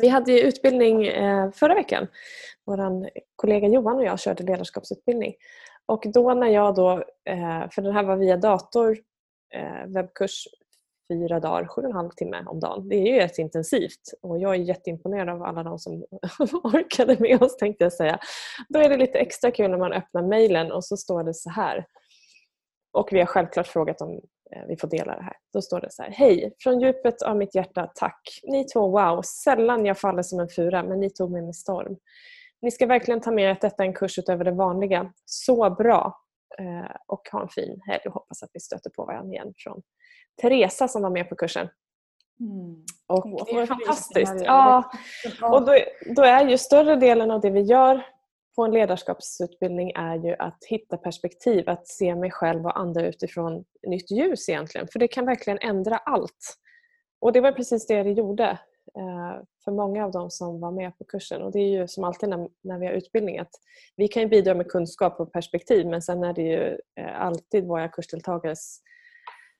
Vi 0.00 0.08
hade 0.08 0.32
ju 0.32 0.38
utbildning 0.38 1.06
eh, 1.06 1.50
förra 1.50 1.74
veckan. 1.74 2.06
Vår 2.66 3.10
kollega 3.36 3.68
Johan 3.68 3.96
och 3.96 4.04
jag 4.04 4.20
körde 4.20 4.42
ledarskapsutbildning. 4.42 5.34
Och 5.86 6.02
då 6.14 6.34
när 6.34 6.48
jag 6.48 6.74
då, 6.74 6.92
eh, 7.24 7.70
för 7.70 7.82
den 7.82 7.92
här 7.92 8.02
var 8.02 8.16
via 8.16 8.36
dator, 8.36 8.98
eh, 9.54 9.86
webbkurs 9.86 10.48
fyra 11.12 11.40
dagar, 11.40 11.66
sju 11.66 11.82
och 11.82 11.88
en 11.88 11.92
halv 11.92 12.10
timme 12.10 12.44
om 12.46 12.60
dagen. 12.60 12.88
Det 12.88 12.96
är 12.96 13.12
ju 13.12 13.18
rätt 13.18 13.38
intensivt 13.38 14.14
och 14.22 14.38
jag 14.38 14.54
är 14.54 14.58
jätteimponerad 14.58 15.28
av 15.28 15.42
alla 15.42 15.62
de 15.62 15.78
som 15.78 15.92
orkade 16.52 17.16
med 17.20 17.42
oss 17.42 17.56
tänkte 17.56 17.84
jag 17.84 17.92
säga. 17.92 18.18
Då 18.68 18.78
är 18.78 18.88
det 18.88 18.96
lite 18.96 19.18
extra 19.18 19.50
kul 19.50 19.70
när 19.70 19.78
man 19.78 19.92
öppnar 19.92 20.22
mejlen 20.22 20.72
och 20.72 20.84
så 20.84 20.96
står 20.96 21.24
det 21.24 21.34
så 21.34 21.50
här. 21.50 21.86
Och 22.92 23.08
vi 23.12 23.18
har 23.18 23.26
självklart 23.26 23.66
frågat 23.66 24.00
om 24.00 24.20
vi 24.68 24.76
får 24.76 24.88
dela 24.88 25.16
det 25.16 25.22
här. 25.22 25.36
Då 25.52 25.62
står 25.62 25.80
det 25.80 25.90
så 25.90 26.02
här. 26.02 26.10
Hej! 26.10 26.54
Från 26.58 26.80
djupet 26.80 27.22
av 27.22 27.36
mitt 27.36 27.54
hjärta, 27.54 27.90
tack! 27.94 28.40
Ni 28.42 28.64
två, 28.64 28.88
wow! 28.88 29.22
Sällan 29.22 29.86
jag 29.86 29.98
faller 29.98 30.22
som 30.22 30.40
en 30.40 30.48
fura, 30.48 30.82
men 30.82 31.00
ni 31.00 31.10
tog 31.10 31.30
mig 31.30 31.42
med 31.42 31.56
storm. 31.56 31.96
Ni 32.62 32.70
ska 32.70 32.86
verkligen 32.86 33.20
ta 33.20 33.30
med 33.30 33.44
er 33.44 33.50
att 33.50 33.60
detta 33.60 33.82
är 33.82 33.86
en 33.86 33.94
kurs 33.94 34.18
utöver 34.18 34.44
det 34.44 34.52
vanliga. 34.52 35.12
Så 35.24 35.70
bra! 35.70 36.20
Eh, 36.58 36.96
och 37.06 37.28
ha 37.32 37.42
en 37.42 37.48
fin 37.48 37.80
helg 37.86 38.02
och 38.06 38.12
hoppas 38.12 38.42
att 38.42 38.50
vi 38.52 38.60
stöter 38.60 38.90
på 38.90 39.04
varandra 39.04 39.34
igen. 39.34 39.52
Från 39.56 39.82
Teresa 40.42 40.88
som 40.88 41.02
var 41.02 41.10
med 41.10 41.28
på 41.28 41.36
kursen. 41.36 41.68
Mm. 42.40 42.84
Och 43.06 43.46
det 43.46 43.52
är 43.52 43.66
fantastiskt. 43.66 44.34
Ja. 44.44 44.90
Och 45.42 45.64
då, 45.64 45.76
då 46.16 46.22
är 46.22 46.48
ju 46.48 46.58
större 46.58 46.96
delen 46.96 47.30
av 47.30 47.40
det 47.40 47.50
vi 47.50 47.60
gör 47.60 48.04
på 48.60 48.64
en 48.64 48.72
ledarskapsutbildning 48.72 49.92
är 49.94 50.16
ju 50.16 50.36
att 50.38 50.64
hitta 50.68 50.96
perspektiv, 50.96 51.70
att 51.70 51.88
se 51.88 52.14
mig 52.14 52.30
själv 52.30 52.66
och 52.66 52.78
andra 52.78 53.06
utifrån 53.06 53.64
nytt 53.86 54.10
ljus 54.10 54.48
egentligen. 54.48 54.88
För 54.92 54.98
det 54.98 55.08
kan 55.08 55.26
verkligen 55.26 55.58
ändra 55.62 55.96
allt. 55.96 56.56
Och 57.20 57.32
det 57.32 57.40
var 57.40 57.52
precis 57.52 57.86
det 57.86 58.02
det 58.02 58.10
gjorde 58.10 58.44
eh, 58.98 59.42
för 59.64 59.72
många 59.72 60.04
av 60.04 60.10
dem 60.12 60.30
som 60.30 60.60
var 60.60 60.70
med 60.70 60.98
på 60.98 61.04
kursen. 61.04 61.42
Och 61.42 61.52
det 61.52 61.58
är 61.58 61.68
ju 61.68 61.88
som 61.88 62.04
alltid 62.04 62.28
när, 62.28 62.48
när 62.62 62.78
vi 62.78 62.86
har 62.86 62.92
utbildning 62.92 63.38
att 63.38 63.50
vi 63.96 64.08
kan 64.08 64.28
bidra 64.28 64.54
med 64.54 64.68
kunskap 64.68 65.20
och 65.20 65.32
perspektiv 65.32 65.86
men 65.86 66.02
sen 66.02 66.24
är 66.24 66.32
det 66.32 66.42
ju 66.42 66.78
eh, 67.00 67.20
alltid 67.20 67.66
våra 67.66 67.88
kursdeltagares 67.88 68.80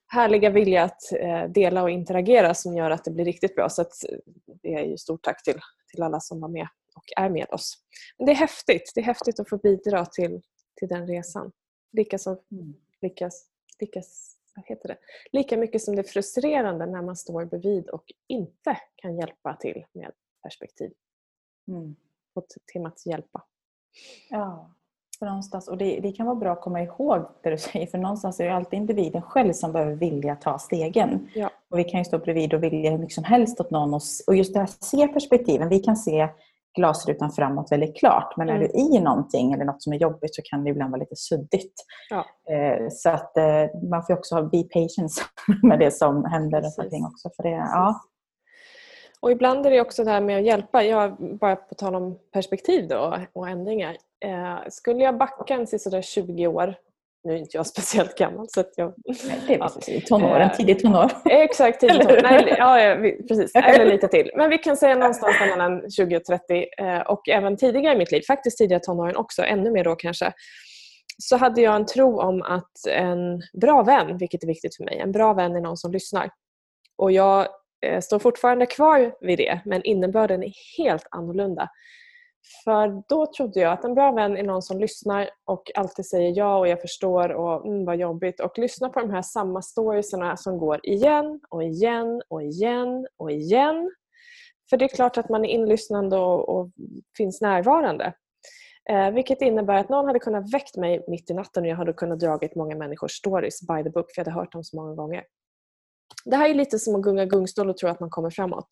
härliga 0.07 0.51
vilja 0.51 0.85
att 0.85 1.13
eh, 1.13 1.45
dela 1.45 1.83
och 1.83 1.91
interagera 1.91 2.55
som 2.55 2.77
gör 2.77 2.91
att 2.91 3.05
det 3.05 3.11
blir 3.11 3.25
riktigt 3.25 3.57
bra. 3.57 3.69
Så 3.69 3.85
det 4.63 4.75
är 4.75 4.85
ju 4.85 4.97
stort 4.97 5.23
tack 5.23 5.43
till, 5.43 5.61
till 5.93 6.03
alla 6.03 6.21
som 6.21 6.41
var 6.41 6.49
med 6.49 6.69
och 7.01 7.23
är 7.25 7.31
med 7.31 7.47
oss. 7.51 7.79
Men 8.19 8.27
det 8.27 8.33
är 8.33 8.37
häftigt. 8.37 8.93
Det 8.95 9.01
är 9.01 9.05
häftigt 9.05 9.41
att 9.41 9.49
få 9.49 9.57
bidra 9.57 10.07
till, 10.07 10.43
till 10.79 10.89
den 10.89 11.07
resan. 11.07 11.53
Lika, 11.93 12.19
som, 12.19 12.39
mm. 12.53 12.75
lika, 13.01 13.31
lika, 13.81 14.03
vad 14.57 14.65
heter 14.67 14.89
det? 14.89 14.99
lika 15.33 15.57
mycket 15.57 15.83
som 15.83 15.97
det 15.97 16.03
är 16.03 16.13
frustrerande 16.13 16.87
när 16.87 17.03
man 17.03 17.17
står 17.17 17.45
bredvid 17.45 17.89
och 17.91 18.05
inte 18.29 18.79
kan 18.97 19.17
hjälpa 19.17 19.57
till 19.57 19.85
med 19.93 20.13
perspektiv. 20.43 20.93
Mm. 21.69 21.97
Och 22.35 22.47
temat 22.73 23.07
hjälpa. 23.07 23.45
Ja, 24.29 24.75
för 25.21 25.27
någonstans, 25.27 25.69
och 25.69 25.79
det, 25.79 26.01
det, 26.01 26.13
kan 26.13 26.27
vara 26.27 26.37
bra 26.37 26.53
att 26.53 26.61
komma 26.61 26.83
ihåg 26.83 27.27
det 27.43 27.51
du 27.51 27.59
säger 27.59 27.87
för 27.87 27.99
någonstans 27.99 28.41
är 28.41 28.45
det 28.45 28.55
alltid 28.55 28.77
individen 28.77 29.23
själv 29.23 29.53
som 29.53 29.73
behöver 29.73 29.95
vilja 29.95 30.37
ta 30.37 30.59
stegen. 30.59 31.29
Ja. 31.35 31.51
Och 31.71 31.79
Vi 31.79 31.85
kan 31.85 32.01
ju 32.01 32.05
stå 32.05 32.19
bredvid 32.19 32.55
och 32.55 32.63
vilja 32.63 32.91
hur 32.91 32.99
mycket 32.99 33.15
som 33.15 33.25
helst 33.25 33.61
åt 33.61 33.71
någon 33.71 33.95
och, 33.95 34.03
och 34.27 34.37
just 34.37 34.55
det 34.55 34.61
här 34.61 34.71
se 34.81 35.09
perspektiven. 35.09 35.69
Vi 35.69 35.79
kan 35.79 35.97
se 35.97 36.29
glasrutan 36.79 37.31
framåt 37.31 37.73
väldigt 37.73 37.97
klart. 37.97 38.37
Men 38.37 38.49
mm. 38.49 38.63
är 38.63 38.69
du 38.69 38.79
i 38.79 39.01
någonting 39.01 39.53
eller 39.53 39.65
något 39.65 39.83
som 39.83 39.93
är 39.93 39.97
jobbigt 39.97 40.35
så 40.35 40.43
kan 40.45 40.65
det 40.65 40.71
ibland 40.71 40.91
vara 40.91 41.01
lite 41.01 41.17
suddigt. 41.17 41.75
Ja. 42.11 42.27
Eh, 42.55 42.89
så 42.91 43.11
att 43.11 43.37
eh, 43.37 43.89
man 43.91 44.07
får 44.07 44.15
också 44.15 44.35
ha 44.35 44.43
be 44.43 44.63
patience 44.63 45.23
med 45.63 45.79
det 45.79 45.91
som 45.91 46.25
händer 46.25 46.63
runt 46.63 46.79
omkring 46.79 47.05
också. 47.05 47.31
För 47.37 47.43
det, 47.43 47.51
ja. 47.51 48.01
Och 49.21 49.33
ibland 49.33 49.67
är 49.67 49.71
det 49.71 49.81
också 49.81 50.05
det 50.05 50.11
här 50.11 50.21
med 50.21 50.39
att 50.39 50.45
hjälpa. 50.45 50.83
Jag, 50.83 51.17
bara 51.41 51.57
på 51.57 51.75
tal 51.75 51.95
om 51.95 52.19
perspektiv 52.33 52.89
då 52.89 53.19
och 53.33 53.49
ändringar. 53.49 53.97
Eh, 54.25 54.59
skulle 54.69 55.05
jag 55.05 55.19
backa 55.19 55.55
en 55.55 55.67
sådär 55.67 56.03
20 56.03 56.47
år 56.47 56.75
nu 57.25 57.33
är 57.33 57.37
inte 57.37 57.57
jag 57.57 57.67
speciellt 57.75 58.19
gammal. 58.19 58.47
Så 58.49 58.61
att 58.61 58.73
jag, 58.77 58.95
Nej, 59.05 59.41
det 59.47 59.55
är 59.55 59.59
precis, 59.59 60.05
tonåren, 60.05 60.51
äh, 60.51 60.57
tidigt 60.57 60.83
tonår. 60.83 61.11
Exakt, 61.31 61.81
tidigt 61.81 62.01
tonår. 62.01 62.21
Nej, 62.23 62.55
ja, 62.59 62.97
precis. 63.29 63.55
Eller 63.55 63.87
lite 63.87 64.09
till. 64.09 64.31
Men 64.37 64.51
vi 64.51 64.59
kan 64.59 64.77
säga 64.77 64.95
någonstans 64.95 65.37
mellan 65.41 65.91
20 65.91 66.17
och 66.17 66.25
30 66.25 66.67
eh, 66.79 67.01
och 67.01 67.29
även 67.29 67.57
tidigare 67.57 67.95
i 67.95 67.99
mitt 67.99 68.13
liv, 68.13 68.23
faktiskt 68.27 68.59
tidigare 68.59 68.83
tonåren 68.83 69.17
också, 69.17 69.43
ännu 69.43 69.71
mer 69.71 69.85
då 69.85 69.95
kanske, 69.95 70.33
så 71.19 71.37
hade 71.37 71.61
jag 71.61 71.77
en 71.77 71.87
tro 71.87 72.21
om 72.21 72.43
att 72.43 72.87
en 72.89 73.43
bra 73.61 73.83
vän, 73.83 74.19
vilket 74.19 74.43
är 74.43 74.47
viktigt 74.47 74.77
för 74.77 74.85
mig, 74.85 74.99
en 74.99 75.13
bra 75.13 75.33
vän 75.33 75.57
är 75.57 75.61
någon 75.61 75.77
som 75.77 75.93
lyssnar. 75.93 76.31
Och 76.99 77.13
jag 77.13 77.47
eh, 77.87 78.01
står 78.01 78.19
fortfarande 78.19 78.67
kvar 78.67 79.13
vid 79.21 79.39
det, 79.39 79.61
men 79.65 79.83
innebörden 79.83 80.43
är 80.43 80.53
helt 80.79 81.07
annorlunda. 81.11 81.69
För 82.65 83.03
då 83.09 83.27
trodde 83.27 83.61
jag 83.61 83.73
att 83.73 83.85
en 83.85 83.95
bra 83.95 84.13
vän 84.13 84.37
är 84.37 84.43
någon 84.43 84.63
som 84.63 84.81
lyssnar 84.81 85.31
och 85.45 85.63
alltid 85.75 86.07
säger 86.07 86.33
ja 86.37 86.59
och 86.59 86.69
jag 86.69 86.81
förstår 86.81 87.33
och 87.33 87.67
mm, 87.67 87.85
vad 87.85 87.97
jobbigt 87.97 88.41
och 88.41 88.59
lyssnar 88.59 88.89
på 88.89 89.01
de 89.01 89.11
här 89.11 89.23
samma 89.23 89.63
storiesarna 89.63 90.37
som 90.37 90.59
går 90.59 90.81
igen 90.83 91.41
och 91.49 91.63
igen 91.63 92.23
och 92.29 92.43
igen 92.43 93.07
och 93.17 93.31
igen. 93.31 93.91
För 94.71 94.77
det 94.77 94.85
är 94.85 94.89
klart 94.89 95.19
att 95.19 95.29
man 95.29 95.45
är 95.45 95.49
inlyssnande 95.49 96.17
och, 96.17 96.49
och 96.49 96.71
finns 97.17 97.41
närvarande. 97.41 98.15
Eh, 98.91 99.11
vilket 99.11 99.43
innebär 99.43 99.75
att 99.75 99.89
någon 99.89 100.07
hade 100.07 100.19
kunnat 100.19 100.55
väckt 100.55 100.77
mig 100.77 101.05
mitt 101.09 101.31
i 101.31 101.35
natten 101.35 101.63
och 101.63 101.69
jag 101.69 101.77
hade 101.77 101.93
kunnat 101.93 102.21
dragit 102.21 102.55
många 102.55 102.77
människors 102.77 103.13
stories 103.13 103.61
by 103.61 103.83
the 103.83 103.91
book 103.91 104.15
för 104.15 104.21
jag 104.21 104.25
hade 104.25 104.41
hört 104.41 104.53
dem 104.53 104.65
så 104.65 104.77
många 104.77 104.95
gånger. 104.95 105.25
det 106.25 106.37
här 106.37 106.49
är 106.49 106.55
lite 106.55 106.79
som 106.79 106.95
att 106.95 107.03
gunga 107.03 107.25
gungstol 107.25 107.71
och 107.71 107.77
tro 107.77 107.89
att 107.89 108.01
man 108.01 108.11
kommer 108.11 108.31
framåt. 108.31 108.69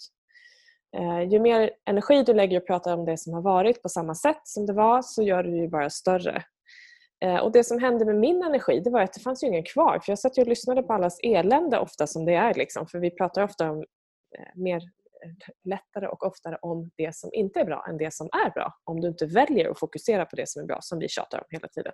Eh, 0.96 1.22
ju 1.22 1.40
mer 1.40 1.70
energi 1.84 2.22
du 2.22 2.34
lägger 2.34 2.60
och 2.60 2.66
pratar 2.66 2.94
om 2.94 3.04
det 3.04 3.18
som 3.18 3.34
har 3.34 3.42
varit 3.42 3.82
på 3.82 3.88
samma 3.88 4.14
sätt 4.14 4.40
som 4.44 4.66
det 4.66 4.72
var 4.72 5.02
så 5.02 5.22
gör 5.22 5.42
du 5.42 5.50
det 5.50 5.56
ju 5.56 5.68
bara 5.68 5.90
större. 5.90 6.44
Eh, 7.24 7.36
och 7.36 7.52
Det 7.52 7.64
som 7.64 7.78
hände 7.78 8.04
med 8.04 8.16
min 8.16 8.42
energi 8.42 8.80
det 8.80 8.90
var 8.90 9.00
att 9.00 9.12
det 9.12 9.20
fanns 9.20 9.42
ju 9.42 9.46
ingen 9.46 9.64
kvar. 9.64 10.00
För 10.04 10.12
Jag 10.12 10.18
satt 10.18 10.38
och 10.38 10.46
lyssnade 10.46 10.82
på 10.82 10.92
allas 10.92 11.18
elände 11.22 11.78
ofta 11.78 12.06
som 12.06 12.24
det 12.24 12.34
är. 12.34 12.54
Liksom. 12.54 12.86
För 12.86 12.98
vi 12.98 13.10
pratar 13.10 13.42
ofta 13.42 13.70
om 13.70 13.78
eh, 14.38 14.54
mer 14.54 14.82
lättare 15.64 16.06
och 16.06 16.26
oftare 16.26 16.58
om 16.62 16.90
det 16.96 17.16
som 17.16 17.30
inte 17.32 17.60
är 17.60 17.64
bra 17.64 17.86
än 17.88 17.96
det 17.98 18.14
som 18.14 18.26
är 18.26 18.50
bra. 18.50 18.72
Om 18.84 19.00
du 19.00 19.08
inte 19.08 19.26
väljer 19.26 19.70
att 19.70 19.78
fokusera 19.78 20.26
på 20.26 20.36
det 20.36 20.48
som 20.48 20.62
är 20.62 20.66
bra, 20.66 20.78
som 20.80 20.98
vi 20.98 21.08
tjatar 21.08 21.38
om 21.38 21.44
hela 21.50 21.68
tiden. 21.68 21.92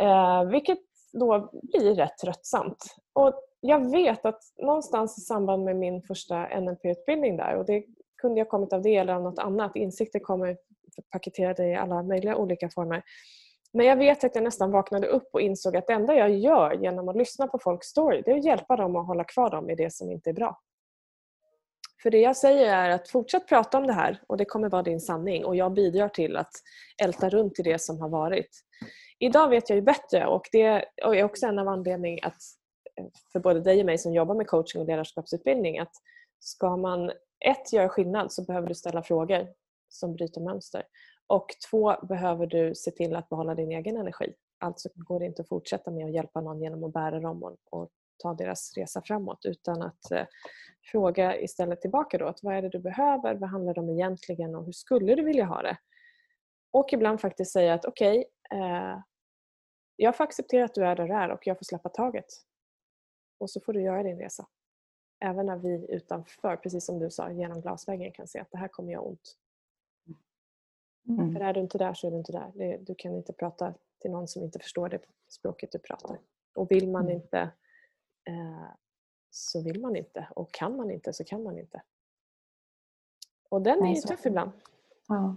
Eh, 0.00 0.44
vilket 0.44 0.78
då 1.12 1.50
blir 1.62 1.94
rätt 1.94 2.18
tröttsamt. 2.24 2.84
Och 3.12 3.47
jag 3.60 3.90
vet 3.90 4.26
att 4.26 4.42
någonstans 4.62 5.18
i 5.18 5.20
samband 5.20 5.64
med 5.64 5.76
min 5.76 6.02
första 6.02 6.60
NLP-utbildning 6.60 7.36
där, 7.36 7.56
och 7.56 7.66
det 7.66 7.84
kunde 8.22 8.38
jag 8.38 8.48
kommit 8.48 8.72
av 8.72 8.82
det 8.82 8.96
eller 8.96 9.14
av 9.14 9.22
något 9.22 9.38
annat, 9.38 9.76
insikter 9.76 10.18
kommer 10.18 10.56
paketerade 11.12 11.66
i 11.66 11.74
alla 11.74 12.02
möjliga 12.02 12.36
olika 12.36 12.70
former. 12.70 13.02
Men 13.72 13.86
jag 13.86 13.96
vet 13.96 14.24
att 14.24 14.34
jag 14.34 14.44
nästan 14.44 14.70
vaknade 14.70 15.06
upp 15.06 15.28
och 15.32 15.40
insåg 15.40 15.76
att 15.76 15.86
det 15.86 15.92
enda 15.92 16.14
jag 16.14 16.30
gör 16.30 16.72
genom 16.72 17.08
att 17.08 17.16
lyssna 17.16 17.46
på 17.46 17.58
folks 17.58 17.86
story, 17.86 18.22
det 18.24 18.30
är 18.30 18.38
att 18.38 18.44
hjälpa 18.44 18.76
dem 18.76 18.96
att 18.96 19.06
hålla 19.06 19.24
kvar 19.24 19.50
dem 19.50 19.70
i 19.70 19.74
det 19.74 19.92
som 19.92 20.10
inte 20.10 20.30
är 20.30 20.34
bra. 20.34 20.60
För 22.02 22.10
det 22.10 22.18
jag 22.18 22.36
säger 22.36 22.74
är 22.74 22.90
att 22.90 23.08
fortsätt 23.08 23.48
prata 23.48 23.78
om 23.78 23.86
det 23.86 23.92
här 23.92 24.22
och 24.26 24.36
det 24.36 24.44
kommer 24.44 24.68
vara 24.68 24.82
din 24.82 25.00
sanning 25.00 25.44
och 25.44 25.56
jag 25.56 25.72
bidrar 25.72 26.08
till 26.08 26.36
att 26.36 26.52
älta 27.02 27.28
runt 27.28 27.58
i 27.58 27.62
det 27.62 27.78
som 27.82 28.00
har 28.00 28.08
varit. 28.08 28.50
Idag 29.18 29.48
vet 29.48 29.68
jag 29.70 29.76
ju 29.76 29.82
bättre 29.82 30.26
och 30.26 30.48
det 30.52 30.84
är 30.96 31.24
också 31.24 31.46
en 31.46 31.58
av 31.58 31.68
anledningarna 31.68 32.26
att 32.26 32.42
för 33.32 33.40
både 33.40 33.60
dig 33.60 33.80
och 33.80 33.86
mig 33.86 33.98
som 33.98 34.12
jobbar 34.12 34.34
med 34.34 34.46
coaching 34.46 34.80
och 34.80 34.88
ledarskapsutbildning 34.88 35.78
att 35.78 35.92
ska 36.38 36.76
man 36.76 37.10
ett, 37.46 37.72
göra 37.72 37.88
skillnad 37.88 38.32
så 38.32 38.44
behöver 38.44 38.68
du 38.68 38.74
ställa 38.74 39.02
frågor 39.02 39.48
som 39.88 40.14
bryter 40.14 40.40
mönster. 40.40 40.82
Och 41.26 41.46
två, 41.70 41.96
behöver 42.02 42.46
du 42.46 42.74
se 42.74 42.90
till 42.90 43.16
att 43.16 43.28
behålla 43.28 43.54
din 43.54 43.72
egen 43.72 43.96
energi. 43.96 44.34
Alltså 44.58 44.88
går 44.94 45.20
det 45.20 45.26
inte 45.26 45.42
att 45.42 45.48
fortsätta 45.48 45.90
med 45.90 46.06
att 46.06 46.14
hjälpa 46.14 46.40
någon 46.40 46.62
genom 46.62 46.84
att 46.84 46.92
bära 46.92 47.20
dem 47.20 47.42
och, 47.42 47.56
och 47.70 47.90
ta 48.18 48.34
deras 48.34 48.76
resa 48.76 49.02
framåt 49.04 49.44
utan 49.44 49.82
att 49.82 50.10
eh, 50.10 50.26
fråga 50.92 51.40
istället 51.40 51.80
tillbaka 51.80 52.18
då 52.18 52.26
att 52.26 52.42
vad 52.42 52.54
är 52.54 52.62
det 52.62 52.68
du 52.68 52.78
behöver, 52.78 53.34
vad 53.34 53.50
handlar 53.50 53.74
det 53.74 53.80
om 53.80 53.90
egentligen 53.90 54.54
och 54.54 54.64
hur 54.64 54.72
skulle 54.72 55.14
du 55.14 55.24
vilja 55.24 55.44
ha 55.44 55.62
det? 55.62 55.76
Och 56.72 56.92
ibland 56.92 57.20
faktiskt 57.20 57.52
säga 57.52 57.74
att 57.74 57.84
okej, 57.84 58.24
okay, 58.50 58.60
eh, 58.60 58.98
jag 59.96 60.16
får 60.16 60.24
acceptera 60.24 60.64
att 60.64 60.74
du 60.74 60.84
är 60.86 60.96
där 60.96 61.06
du 61.06 61.14
är 61.14 61.30
och 61.30 61.46
jag 61.46 61.58
får 61.58 61.64
släppa 61.64 61.88
taget. 61.88 62.26
Och 63.38 63.50
så 63.50 63.60
får 63.60 63.72
du 63.72 63.82
göra 63.82 64.02
din 64.02 64.18
resa. 64.18 64.46
Även 65.20 65.46
när 65.46 65.56
vi 65.56 65.86
utanför, 65.88 66.56
precis 66.56 66.84
som 66.84 66.98
du 66.98 67.10
sa, 67.10 67.30
genom 67.30 67.60
glasväggen 67.60 68.12
kan 68.12 68.28
se 68.28 68.38
att 68.38 68.50
det 68.50 68.58
här 68.58 68.68
kommer 68.68 68.92
göra 68.92 69.02
ont. 69.02 69.36
Mm. 71.08 71.32
För 71.32 71.40
är 71.40 71.54
du 71.54 71.60
inte 71.60 71.78
där 71.78 71.94
så 71.94 72.06
är 72.06 72.10
du 72.10 72.16
inte 72.16 72.32
där. 72.32 72.78
Du 72.78 72.94
kan 72.94 73.14
inte 73.14 73.32
prata 73.32 73.74
till 73.98 74.10
någon 74.10 74.28
som 74.28 74.42
inte 74.42 74.58
förstår 74.58 74.88
det 74.88 75.00
språket 75.28 75.72
du 75.72 75.78
pratar. 75.78 76.18
Och 76.54 76.70
vill 76.70 76.88
man 76.88 77.02
mm. 77.02 77.16
inte 77.16 77.38
eh, 78.24 78.70
så 79.30 79.62
vill 79.62 79.80
man 79.80 79.96
inte. 79.96 80.28
Och 80.36 80.52
kan 80.52 80.76
man 80.76 80.90
inte 80.90 81.12
så 81.12 81.24
kan 81.24 81.42
man 81.42 81.58
inte. 81.58 81.82
Och 83.48 83.62
den 83.62 83.86
är 83.86 83.94
tuff 83.94 84.26
ibland. 84.26 84.50
Ja. 85.08 85.36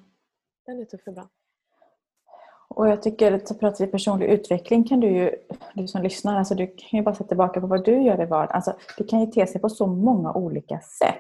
Den 0.66 0.80
är 0.80 0.86
tuff 0.86 1.08
ibland. 1.08 1.30
Och 2.76 2.88
jag 2.88 3.02
tycker, 3.02 3.32
att 3.32 3.60
pratar 3.60 3.86
vi 3.86 3.92
personlig 3.92 4.28
utveckling 4.28 4.84
kan 4.84 5.00
du 5.00 5.08
ju, 5.08 5.32
du 5.74 5.88
som 5.88 6.04
lyssnar, 6.04 6.38
alltså 6.38 6.56
du 6.56 6.68
kan 6.68 6.98
ju 6.98 7.02
bara 7.02 7.16
sätta 7.16 7.28
tillbaka 7.28 7.62
på 7.62 7.68
vad 7.68 7.86
du 7.86 8.02
gör 8.04 8.22
i 8.22 8.26
vardagen. 8.26 8.56
Alltså, 8.56 8.74
det 8.98 9.04
kan 9.04 9.20
ju 9.20 9.26
te 9.26 9.48
sig 9.48 9.62
på 9.62 9.70
så 9.70 9.88
många 9.88 10.34
olika 10.34 10.80
sätt. 10.80 11.16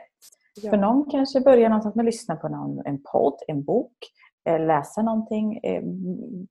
Ja. 0.61 0.69
För 0.69 0.77
någon 0.77 1.09
kanske 1.09 1.41
börjar 1.41 1.69
någonstans 1.69 1.95
med 1.95 2.03
att 2.03 2.05
lyssna 2.05 2.35
på 2.35 2.47
någon, 2.49 2.85
en 2.85 3.03
podd, 3.11 3.35
en 3.47 3.63
bok, 3.63 3.93
eh, 4.49 4.65
läsa 4.65 5.01
någonting, 5.01 5.57
eh, 5.63 5.83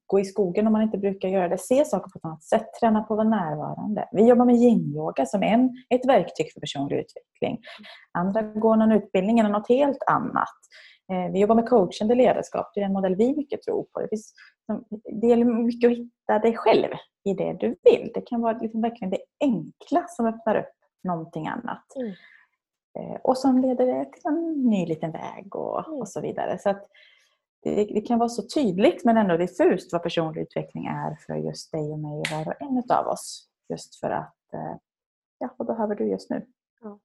gå 0.07 0.21
i 0.21 0.25
skogen 0.25 0.67
om 0.67 0.73
man 0.73 0.83
inte 0.83 0.99
brukar 0.99 1.29
göra 1.29 1.49
det, 1.49 1.59
se 1.59 1.85
saker 1.85 2.11
på 2.11 2.19
ett 2.19 2.25
annat 2.25 2.45
sätt, 2.45 2.67
träna 2.81 3.03
på 3.03 3.15
att 3.15 3.19
vara 3.19 3.29
närvarande. 3.29 4.09
Vi 4.13 4.29
jobbar 4.29 4.45
med 4.45 4.55
yin-yoga 4.55 5.27
som 5.27 5.43
en, 5.43 5.71
ett 5.89 6.09
verktyg 6.09 6.53
för 6.53 6.61
personlig 6.61 6.97
utveckling. 6.97 7.59
Andra 8.19 8.43
går 8.43 8.77
någon 8.77 8.93
utbildning 8.93 9.39
eller 9.39 9.51
något 9.51 9.69
helt 9.69 10.03
annat. 10.07 10.49
Eh, 11.11 11.33
vi 11.33 11.41
jobbar 11.41 11.55
med 11.55 11.69
coachande 11.69 12.15
ledarskap, 12.15 12.71
det 12.75 12.81
är 12.81 12.85
en 12.85 12.93
modell 12.93 13.15
vi 13.15 13.37
mycket 13.37 13.63
tror 13.63 13.83
på. 13.83 14.01
Det, 14.01 14.09
finns, 14.09 14.35
det 15.21 15.27
gäller 15.27 15.45
mycket 15.45 15.91
att 15.91 15.97
hitta 15.97 16.39
dig 16.39 16.57
själv 16.57 16.89
i 17.25 17.35
det 17.35 17.53
du 17.53 17.77
vill. 17.83 18.11
Det 18.15 18.21
kan 18.21 18.41
vara 18.41 18.59
liksom 18.59 18.83
verkligen 18.83 19.11
det 19.11 19.21
enkla 19.41 20.07
som 20.09 20.27
öppnar 20.27 20.57
upp 20.57 20.75
någonting 21.03 21.47
annat. 21.47 21.97
Mm. 21.97 22.13
Eh, 22.99 23.21
och 23.23 23.39
som 23.39 23.59
leder 23.59 23.87
det 23.87 24.05
till 24.05 24.23
en 24.25 24.63
ny 24.63 24.87
liten 24.87 25.13
väg 25.13 25.57
och, 25.57 25.89
mm. 25.89 26.01
och 26.01 26.09
så 26.09 26.21
vidare. 26.21 26.59
Så 26.59 26.75
det, 27.63 27.85
det, 27.85 28.01
kan 28.01 28.19
vara 28.19 28.29
så 28.29 28.43
tydligt 28.43 29.05
men 29.05 29.17
ändå 29.17 29.37
diffust 29.37 29.93
vad 29.93 30.03
personlig 30.03 30.43
utveckling 30.43 30.87
är 30.87 31.15
för 31.27 31.35
just 31.35 31.73
dig 31.73 31.93
och 31.93 31.99
mig 31.99 32.21
och 32.21 32.27
var 32.33 32.49
och 32.49 32.63
en 32.63 32.83
av 32.99 33.07
oss. 33.07 33.49
Just 33.69 34.01
för 34.01 34.11
att, 34.11 34.55
eh, 34.55 34.77
ja, 35.39 35.55
vad 35.57 35.67
behöver 35.67 35.95
du 35.95 36.09
just 36.09 36.31
nu 36.31 36.47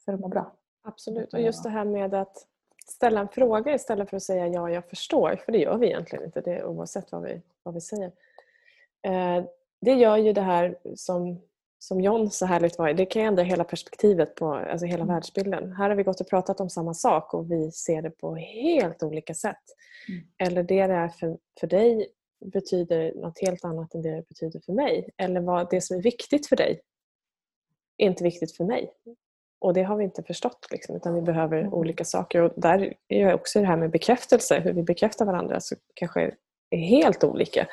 för 0.05 0.13
att 0.13 0.19
må 0.19 0.27
bra? 0.27 0.55
Absolut, 0.83 1.33
och 1.33 1.41
just 1.41 1.63
det 1.63 1.69
här 1.69 1.85
med 1.85 2.13
att 2.13 2.47
ställa 2.89 3.21
en 3.21 3.27
fråga 3.27 3.75
istället 3.75 4.09
för 4.09 4.17
att 4.17 4.23
säga 4.23 4.47
ja, 4.47 4.69
jag 4.69 4.89
förstår. 4.89 5.41
För 5.45 5.51
det 5.51 5.57
gör 5.57 5.77
vi 5.77 5.87
egentligen 5.87 6.25
inte, 6.25 6.41
det 6.41 6.63
oavsett 6.63 7.11
vad 7.11 7.23
vi, 7.23 7.41
vad 7.63 7.73
vi 7.73 7.81
säger. 7.81 8.11
Eh, 9.01 9.43
det 9.81 9.93
gör 9.93 10.17
ju 10.17 10.33
det 10.33 10.41
här 10.41 10.77
som, 10.95 11.41
som 11.79 12.01
John 12.01 12.31
så 12.31 12.45
härligt 12.45 12.77
var 12.77 12.93
det 12.93 13.05
kan 13.05 13.21
ändra 13.21 13.43
hela 13.43 13.63
perspektivet 13.63 14.35
på 14.35 14.53
alltså 14.53 14.85
hela 14.85 15.03
mm. 15.03 15.15
världsbilden. 15.15 15.71
Här 15.71 15.89
har 15.89 15.95
vi 15.95 16.03
gått 16.03 16.21
och 16.21 16.29
pratat 16.29 16.59
om 16.59 16.69
samma 16.69 16.93
sak 16.93 17.33
och 17.33 17.51
vi 17.51 17.71
ser 17.71 18.01
det 18.01 18.09
på 18.09 18.35
helt 18.35 19.03
olika 19.03 19.33
sätt. 19.33 19.63
Mm. 20.09 20.23
Eller 20.37 20.63
det 20.63 20.87
det 20.87 20.93
är 20.93 21.07
för, 21.07 21.37
för 21.59 21.67
dig 21.67 22.07
betyder 22.45 23.13
något 23.15 23.39
helt 23.39 23.65
annat 23.65 23.95
än 23.95 24.01
det 24.01 24.15
det 24.15 24.27
betyder 24.27 24.59
för 24.59 24.73
mig. 24.73 25.09
Eller 25.17 25.41
vad 25.41 25.69
det 25.69 25.81
som 25.81 25.97
är 25.97 26.01
viktigt 26.01 26.47
för 26.47 26.55
dig 26.55 26.81
är 27.97 28.05
inte 28.07 28.23
viktigt 28.23 28.57
för 28.57 28.63
mig. 28.63 28.91
Och 29.59 29.73
det 29.73 29.83
har 29.83 29.97
vi 29.97 30.03
inte 30.03 30.23
förstått 30.23 30.67
liksom, 30.71 30.95
utan 30.95 31.15
vi 31.15 31.21
behöver 31.21 31.57
mm. 31.57 31.73
olika 31.73 32.05
saker. 32.05 32.41
Och 32.41 32.51
där 32.55 32.93
är 33.07 33.33
också 33.33 33.59
det 33.59 33.65
här 33.65 33.77
med 33.77 33.91
bekräftelse, 33.91 34.59
hur 34.59 34.73
vi 34.73 34.83
bekräftar 34.83 35.25
varandra, 35.25 35.59
så 35.59 35.75
kanske 35.93 36.31
är 36.69 36.77
helt 36.77 37.23
olika. 37.23 37.67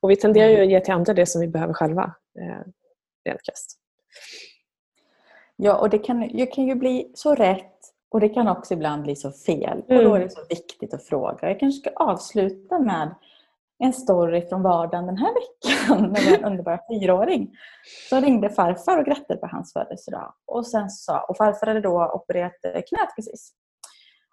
Och 0.00 0.10
vi 0.10 0.16
tenderar 0.16 0.48
ju 0.48 0.54
mm. 0.54 0.66
att 0.66 0.70
ge 0.70 0.80
till 0.80 0.94
andra 0.94 1.14
det 1.14 1.26
som 1.26 1.40
vi 1.40 1.48
behöver 1.48 1.74
själva. 1.74 2.14
Eh, 2.38 2.72
rent 3.24 3.40
Ja, 5.56 5.78
och 5.78 5.90
det 5.90 5.98
kan, 5.98 6.20
det 6.20 6.46
kan 6.46 6.66
ju 6.66 6.74
bli 6.74 7.10
så 7.14 7.34
rätt 7.34 7.72
och 8.08 8.20
det 8.20 8.28
kan 8.28 8.48
också 8.48 8.74
ibland 8.74 9.02
bli 9.02 9.16
så 9.16 9.32
fel. 9.32 9.78
Och 9.78 9.94
då 9.94 10.14
är 10.14 10.18
det 10.18 10.24
mm. 10.24 10.30
så 10.30 10.44
viktigt 10.48 10.94
att 10.94 11.04
fråga. 11.04 11.48
Jag 11.48 11.60
kanske 11.60 11.80
ska 11.80 12.04
avsluta 12.04 12.78
med 12.78 13.14
en 13.78 13.92
story 13.92 14.48
från 14.48 14.62
vardagen 14.62 15.06
den 15.06 15.16
här 15.16 15.34
veckan 15.34 16.10
med 16.12 16.38
en 16.38 16.44
underbar 16.44 16.80
fyraåring. 16.88 17.50
Så 18.10 18.20
ringde 18.20 18.50
farfar 18.50 18.98
och 18.98 19.04
grattade 19.04 19.40
på 19.40 19.46
hans 19.46 19.72
födelsedag. 19.72 20.34
Och, 20.46 20.66
sen 20.66 20.90
sa, 20.90 21.20
och 21.20 21.36
farfar 21.36 21.66
hade 21.66 21.80
då 21.80 22.10
opererat 22.14 22.64
eh, 22.64 22.72
knät 22.72 23.16
precis. 23.16 23.52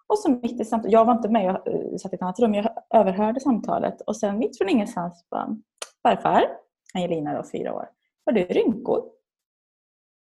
Och 0.06 0.18
så 0.18 0.30
mitt 0.30 0.60
i 0.60 0.64
samtalet, 0.64 0.92
jag 0.92 1.04
var 1.04 1.12
inte 1.12 1.28
med, 1.28 1.44
jag 1.44 1.74
eh, 1.74 1.96
satt 1.96 2.12
i 2.12 2.16
ett 2.16 2.22
annat 2.22 2.38
rum, 2.38 2.54
jag 2.54 2.68
överhörde 2.94 3.40
samtalet. 3.40 4.00
Och 4.00 4.16
sen 4.16 4.38
mitt 4.38 4.58
från 4.58 4.68
ingenstans 4.68 5.26
bara, 5.30 5.48
farfar, 6.02 6.44
Angelina 6.94 7.36
då, 7.36 7.42
fyra 7.52 7.74
år, 7.74 7.88
har 8.26 8.32
du 8.32 8.44
rynkor? 8.44 9.04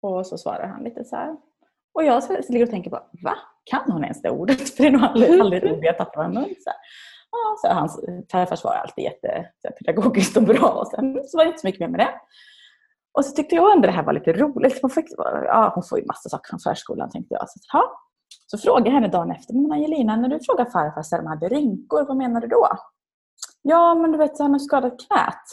Och 0.02 0.28
så 0.28 0.38
svarar 0.38 0.68
han 0.68 0.84
lite 0.84 1.04
så 1.04 1.16
här. 1.16 1.36
Och 1.94 2.04
jag 2.04 2.24
ligger 2.50 2.66
och 2.66 2.72
tänker 2.72 2.90
bara, 2.90 3.04
va? 3.24 3.38
Kan 3.64 3.92
hon 3.92 4.04
ens 4.04 4.22
det 4.22 4.30
ordet? 4.30 4.70
För 4.76 4.84
det 4.84 4.90
är 4.90 4.92
nog 4.92 5.02
aldrig, 5.04 5.40
aldrig 5.40 5.64
ett 5.64 5.72
ord 5.72 5.84
jag 5.84 5.98
tappar 5.98 6.24
en 6.24 6.34
mun. 6.34 6.56
Så. 7.62 7.68
Ja, 7.68 7.70
så 7.70 7.76
hans 7.76 8.04
eh, 8.04 8.20
farfar 8.32 8.56
svarade 8.56 8.82
alltid 8.82 9.04
jättepedagogiskt 9.04 10.38
och 10.38 10.44
bra. 10.44 10.70
Och 10.70 10.88
sen 10.88 11.24
så 11.26 11.38
var 11.38 11.46
det 11.46 11.50
inte 11.50 11.62
så 11.62 11.68
mycket 11.68 11.80
mer 11.80 11.88
med 11.88 12.00
det. 12.00 12.14
Och 13.18 13.26
så 13.26 13.32
tyckte 13.32 13.56
jag 13.56 13.74
ändå 13.74 13.86
det 13.88 13.94
här 13.94 14.04
var 14.04 14.14
lite 14.14 14.34
roligt. 14.34 14.80
Hon, 14.82 14.90
fick, 14.92 15.06
ja, 15.18 15.72
hon 15.76 15.84
får 15.84 16.00
ju 16.00 16.06
massa 16.06 16.30
saker 16.30 16.50
från 16.50 16.60
förskolan 16.60 17.10
tänkte 17.10 17.34
jag. 17.34 17.50
Så, 17.50 17.60
ja. 17.74 17.84
så 18.48 18.58
frågade 18.58 18.90
jag 18.90 18.94
henne 18.94 19.08
dagen 19.08 19.32
efter. 19.32 19.54
Men 19.54 19.72
Angelina, 19.72 20.16
när 20.16 20.30
du 20.30 20.40
frågar 20.40 20.66
farfar 20.66 21.02
så 21.02 21.18
de 21.18 21.28
hade 21.28 21.50
rynkor, 21.50 22.06
vad 22.08 22.18
menar 22.18 22.42
du 22.42 22.48
då? 22.48 22.68
Ja, 23.62 23.96
men 23.96 24.12
du 24.12 24.18
vet, 24.18 24.40
han 24.40 24.52
har 24.52 24.60
skadat 24.60 25.00
knät. 25.08 25.44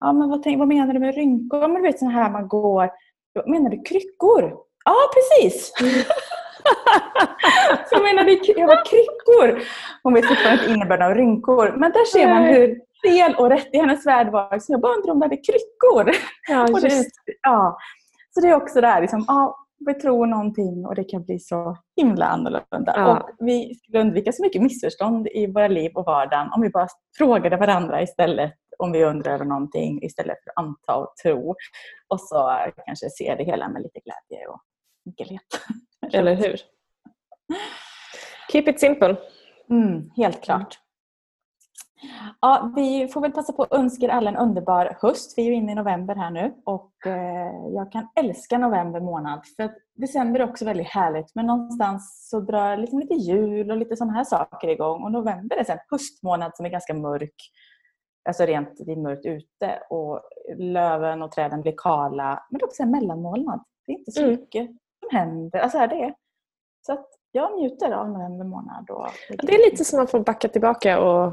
Ja, 0.00 0.12
men 0.12 0.28
vad, 0.28 0.42
tänk, 0.42 0.58
vad 0.58 0.68
menar 0.68 0.94
du 0.94 1.00
med 1.00 1.14
rynkor? 1.14 1.60
Ja, 1.60 1.68
men 1.68 1.82
du 1.82 1.88
vet 1.88 1.98
så 1.98 2.06
här 2.06 2.30
man 2.30 2.48
går. 2.48 2.90
Menar 3.46 3.70
du 3.70 3.82
kryckor? 3.82 4.56
Ja, 4.84 4.96
precis. 5.14 5.72
så 7.88 7.90
jag 7.94 8.02
menade, 8.02 8.38
jag 8.56 8.66
var 8.66 8.84
kryckor. 8.84 9.62
Hon 10.02 10.14
vet 10.14 10.28
fortfarande 10.28 10.62
inte 10.62 10.74
innebörden 10.74 11.06
av 11.08 11.14
rynkor. 11.14 11.74
Men 11.76 11.92
där 11.92 12.04
ser 12.04 12.28
man 12.28 12.42
hur 12.42 12.80
fel 13.06 13.34
och 13.34 13.50
rätt 13.50 13.68
i 13.72 13.78
hennes 13.78 14.06
värld 14.06 14.32
var. 14.32 14.58
Så 14.58 14.72
jag 14.72 14.80
bara 14.80 14.94
undrar 14.94 15.12
om 15.12 15.20
det 15.20 15.24
hade 15.24 15.36
kryckor. 15.36 16.10
Ja, 16.48 16.66
det, 16.80 17.04
ja. 17.42 17.78
Så 18.30 18.40
det 18.40 18.48
är 18.48 18.54
också 18.54 18.80
det 18.80 18.86
här, 18.86 19.00
liksom, 19.00 19.24
ja, 19.28 19.58
vi 19.86 19.94
tror 19.94 20.26
någonting 20.26 20.86
och 20.86 20.94
det 20.94 21.04
kan 21.04 21.24
bli 21.24 21.38
så 21.38 21.76
himla 21.96 22.26
annorlunda. 22.26 22.92
Ja. 22.96 23.20
Och 23.20 23.46
vi 23.46 23.74
skulle 23.74 24.00
undvika 24.00 24.32
så 24.32 24.42
mycket 24.42 24.62
missförstånd 24.62 25.28
i 25.28 25.46
våra 25.46 25.68
liv 25.68 25.92
och 25.94 26.04
vardagen 26.04 26.48
om 26.52 26.62
vi 26.62 26.70
bara 26.70 26.88
frågade 27.18 27.56
varandra 27.56 28.02
istället 28.02 28.52
om 28.78 28.92
vi 28.92 29.04
undrar 29.04 29.32
över 29.32 29.44
någonting 29.44 30.02
istället 30.02 30.36
för 30.44 30.50
att 30.50 30.64
anta 30.64 30.96
och 30.96 31.14
tro. 31.22 31.54
Och 32.08 32.20
så 32.20 32.50
kanske 32.86 33.10
se 33.10 33.34
det 33.38 33.44
hela 33.44 33.68
med 33.68 33.82
lite 33.82 34.00
glädje 34.00 34.46
och 34.46 34.60
enkelhet. 35.06 35.42
Eller 36.12 36.34
hur? 36.34 36.56
Keep 38.52 38.68
it 38.68 38.80
simple. 38.80 39.16
Mm, 39.70 40.10
helt 40.16 40.40
klart. 40.44 40.78
Ja, 42.40 42.72
vi 42.76 43.08
får 43.08 43.20
väl 43.20 43.32
passa 43.32 43.52
på 43.52 43.62
att 43.62 43.72
önska 43.72 44.06
er 44.06 44.10
alla 44.10 44.30
en 44.30 44.36
underbar 44.36 44.96
höst. 45.00 45.34
Vi 45.38 45.42
är 45.42 45.46
ju 45.46 45.54
inne 45.54 45.72
i 45.72 45.74
november 45.74 46.14
här 46.14 46.30
nu 46.30 46.54
och 46.64 47.06
eh, 47.06 47.72
jag 47.74 47.92
kan 47.92 48.08
älska 48.16 48.58
november 48.58 49.00
månad. 49.00 49.40
För 49.56 49.72
december 49.94 50.40
är 50.40 50.48
också 50.48 50.64
väldigt 50.64 50.86
härligt 50.86 51.34
men 51.34 51.46
någonstans 51.46 52.28
så 52.30 52.40
drar 52.40 52.76
liksom 52.76 53.00
lite 53.00 53.14
jul 53.14 53.70
och 53.70 53.76
lite 53.76 53.96
sådana 53.96 54.12
här 54.12 54.24
saker 54.24 54.68
igång. 54.68 55.02
Och 55.02 55.12
november 55.12 55.56
är 55.56 55.70
en 55.70 55.78
höstmånad 55.90 56.56
som 56.56 56.66
är 56.66 56.70
ganska 56.70 56.94
mörk. 56.94 57.34
Alltså 58.28 58.44
rent, 58.44 58.86
det 58.86 58.92
är 58.92 58.96
mörkt 58.96 59.26
ute 59.26 59.78
och 59.90 60.20
löven 60.56 61.22
och 61.22 61.32
träden 61.32 61.62
blir 61.62 61.74
kala. 61.76 62.46
Men 62.50 62.58
det 62.58 62.62
är 62.62 62.66
också 62.66 62.82
en 62.82 62.90
mellanmånad. 62.90 63.64
Det 63.86 63.92
är 63.92 63.98
inte 63.98 64.12
så 64.12 64.22
mm. 64.22 64.30
mycket 64.30 64.70
händer. 65.12 65.58
Alltså 65.58 65.78
här 65.78 65.88
det. 65.88 66.14
Så 66.86 66.92
att 66.92 67.06
jag 67.32 67.58
njuter 67.58 67.92
av 67.92 68.08
november 68.08 68.44
månad. 68.44 68.90
Och 68.90 69.08
det 69.28 69.54
är 69.54 69.70
lite 69.70 69.84
som 69.84 70.00
att 70.00 70.10
får 70.10 70.20
backa 70.20 70.48
tillbaka 70.48 71.00
och 71.00 71.32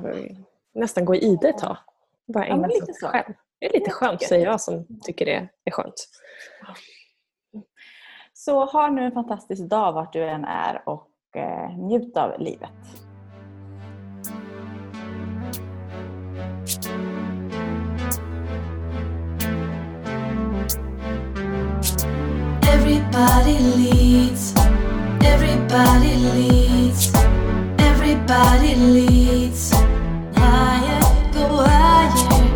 nästan 0.74 1.06
gå 1.06 1.16
i 1.16 1.20
ide 1.20 1.50
ett 1.50 1.58
tag. 1.58 1.78
Bara 2.28 2.46
ägna 2.46 2.70
sig 2.70 2.82
åt 2.82 2.96
sig 2.96 3.10
själv. 3.10 3.34
Det 3.60 3.66
är 3.66 3.74
lite 3.74 3.92
skönt 3.92 4.22
säger 4.22 4.46
jag 4.46 4.62
som 4.62 4.86
tycker 5.04 5.26
det 5.26 5.50
är 5.64 5.72
skönt. 5.72 6.08
Så 8.34 8.66
ha 8.66 8.90
nu 8.90 9.06
en 9.06 9.12
fantastisk 9.12 9.70
dag 9.70 9.94
vart 9.94 10.14
du 10.14 10.24
än 10.24 10.46
är 10.46 10.90
och 10.90 11.10
eh, 11.36 11.78
njut 11.78 12.18
av 12.18 12.40
livet. 12.40 13.09
Everybody 22.90 23.60
leads. 23.60 24.52
Everybody 25.24 26.16
leads. 26.16 27.14
Everybody 27.78 28.74
leads. 28.74 29.72
Higher, 30.34 31.00
go 31.32 31.64
higher. 31.68 32.49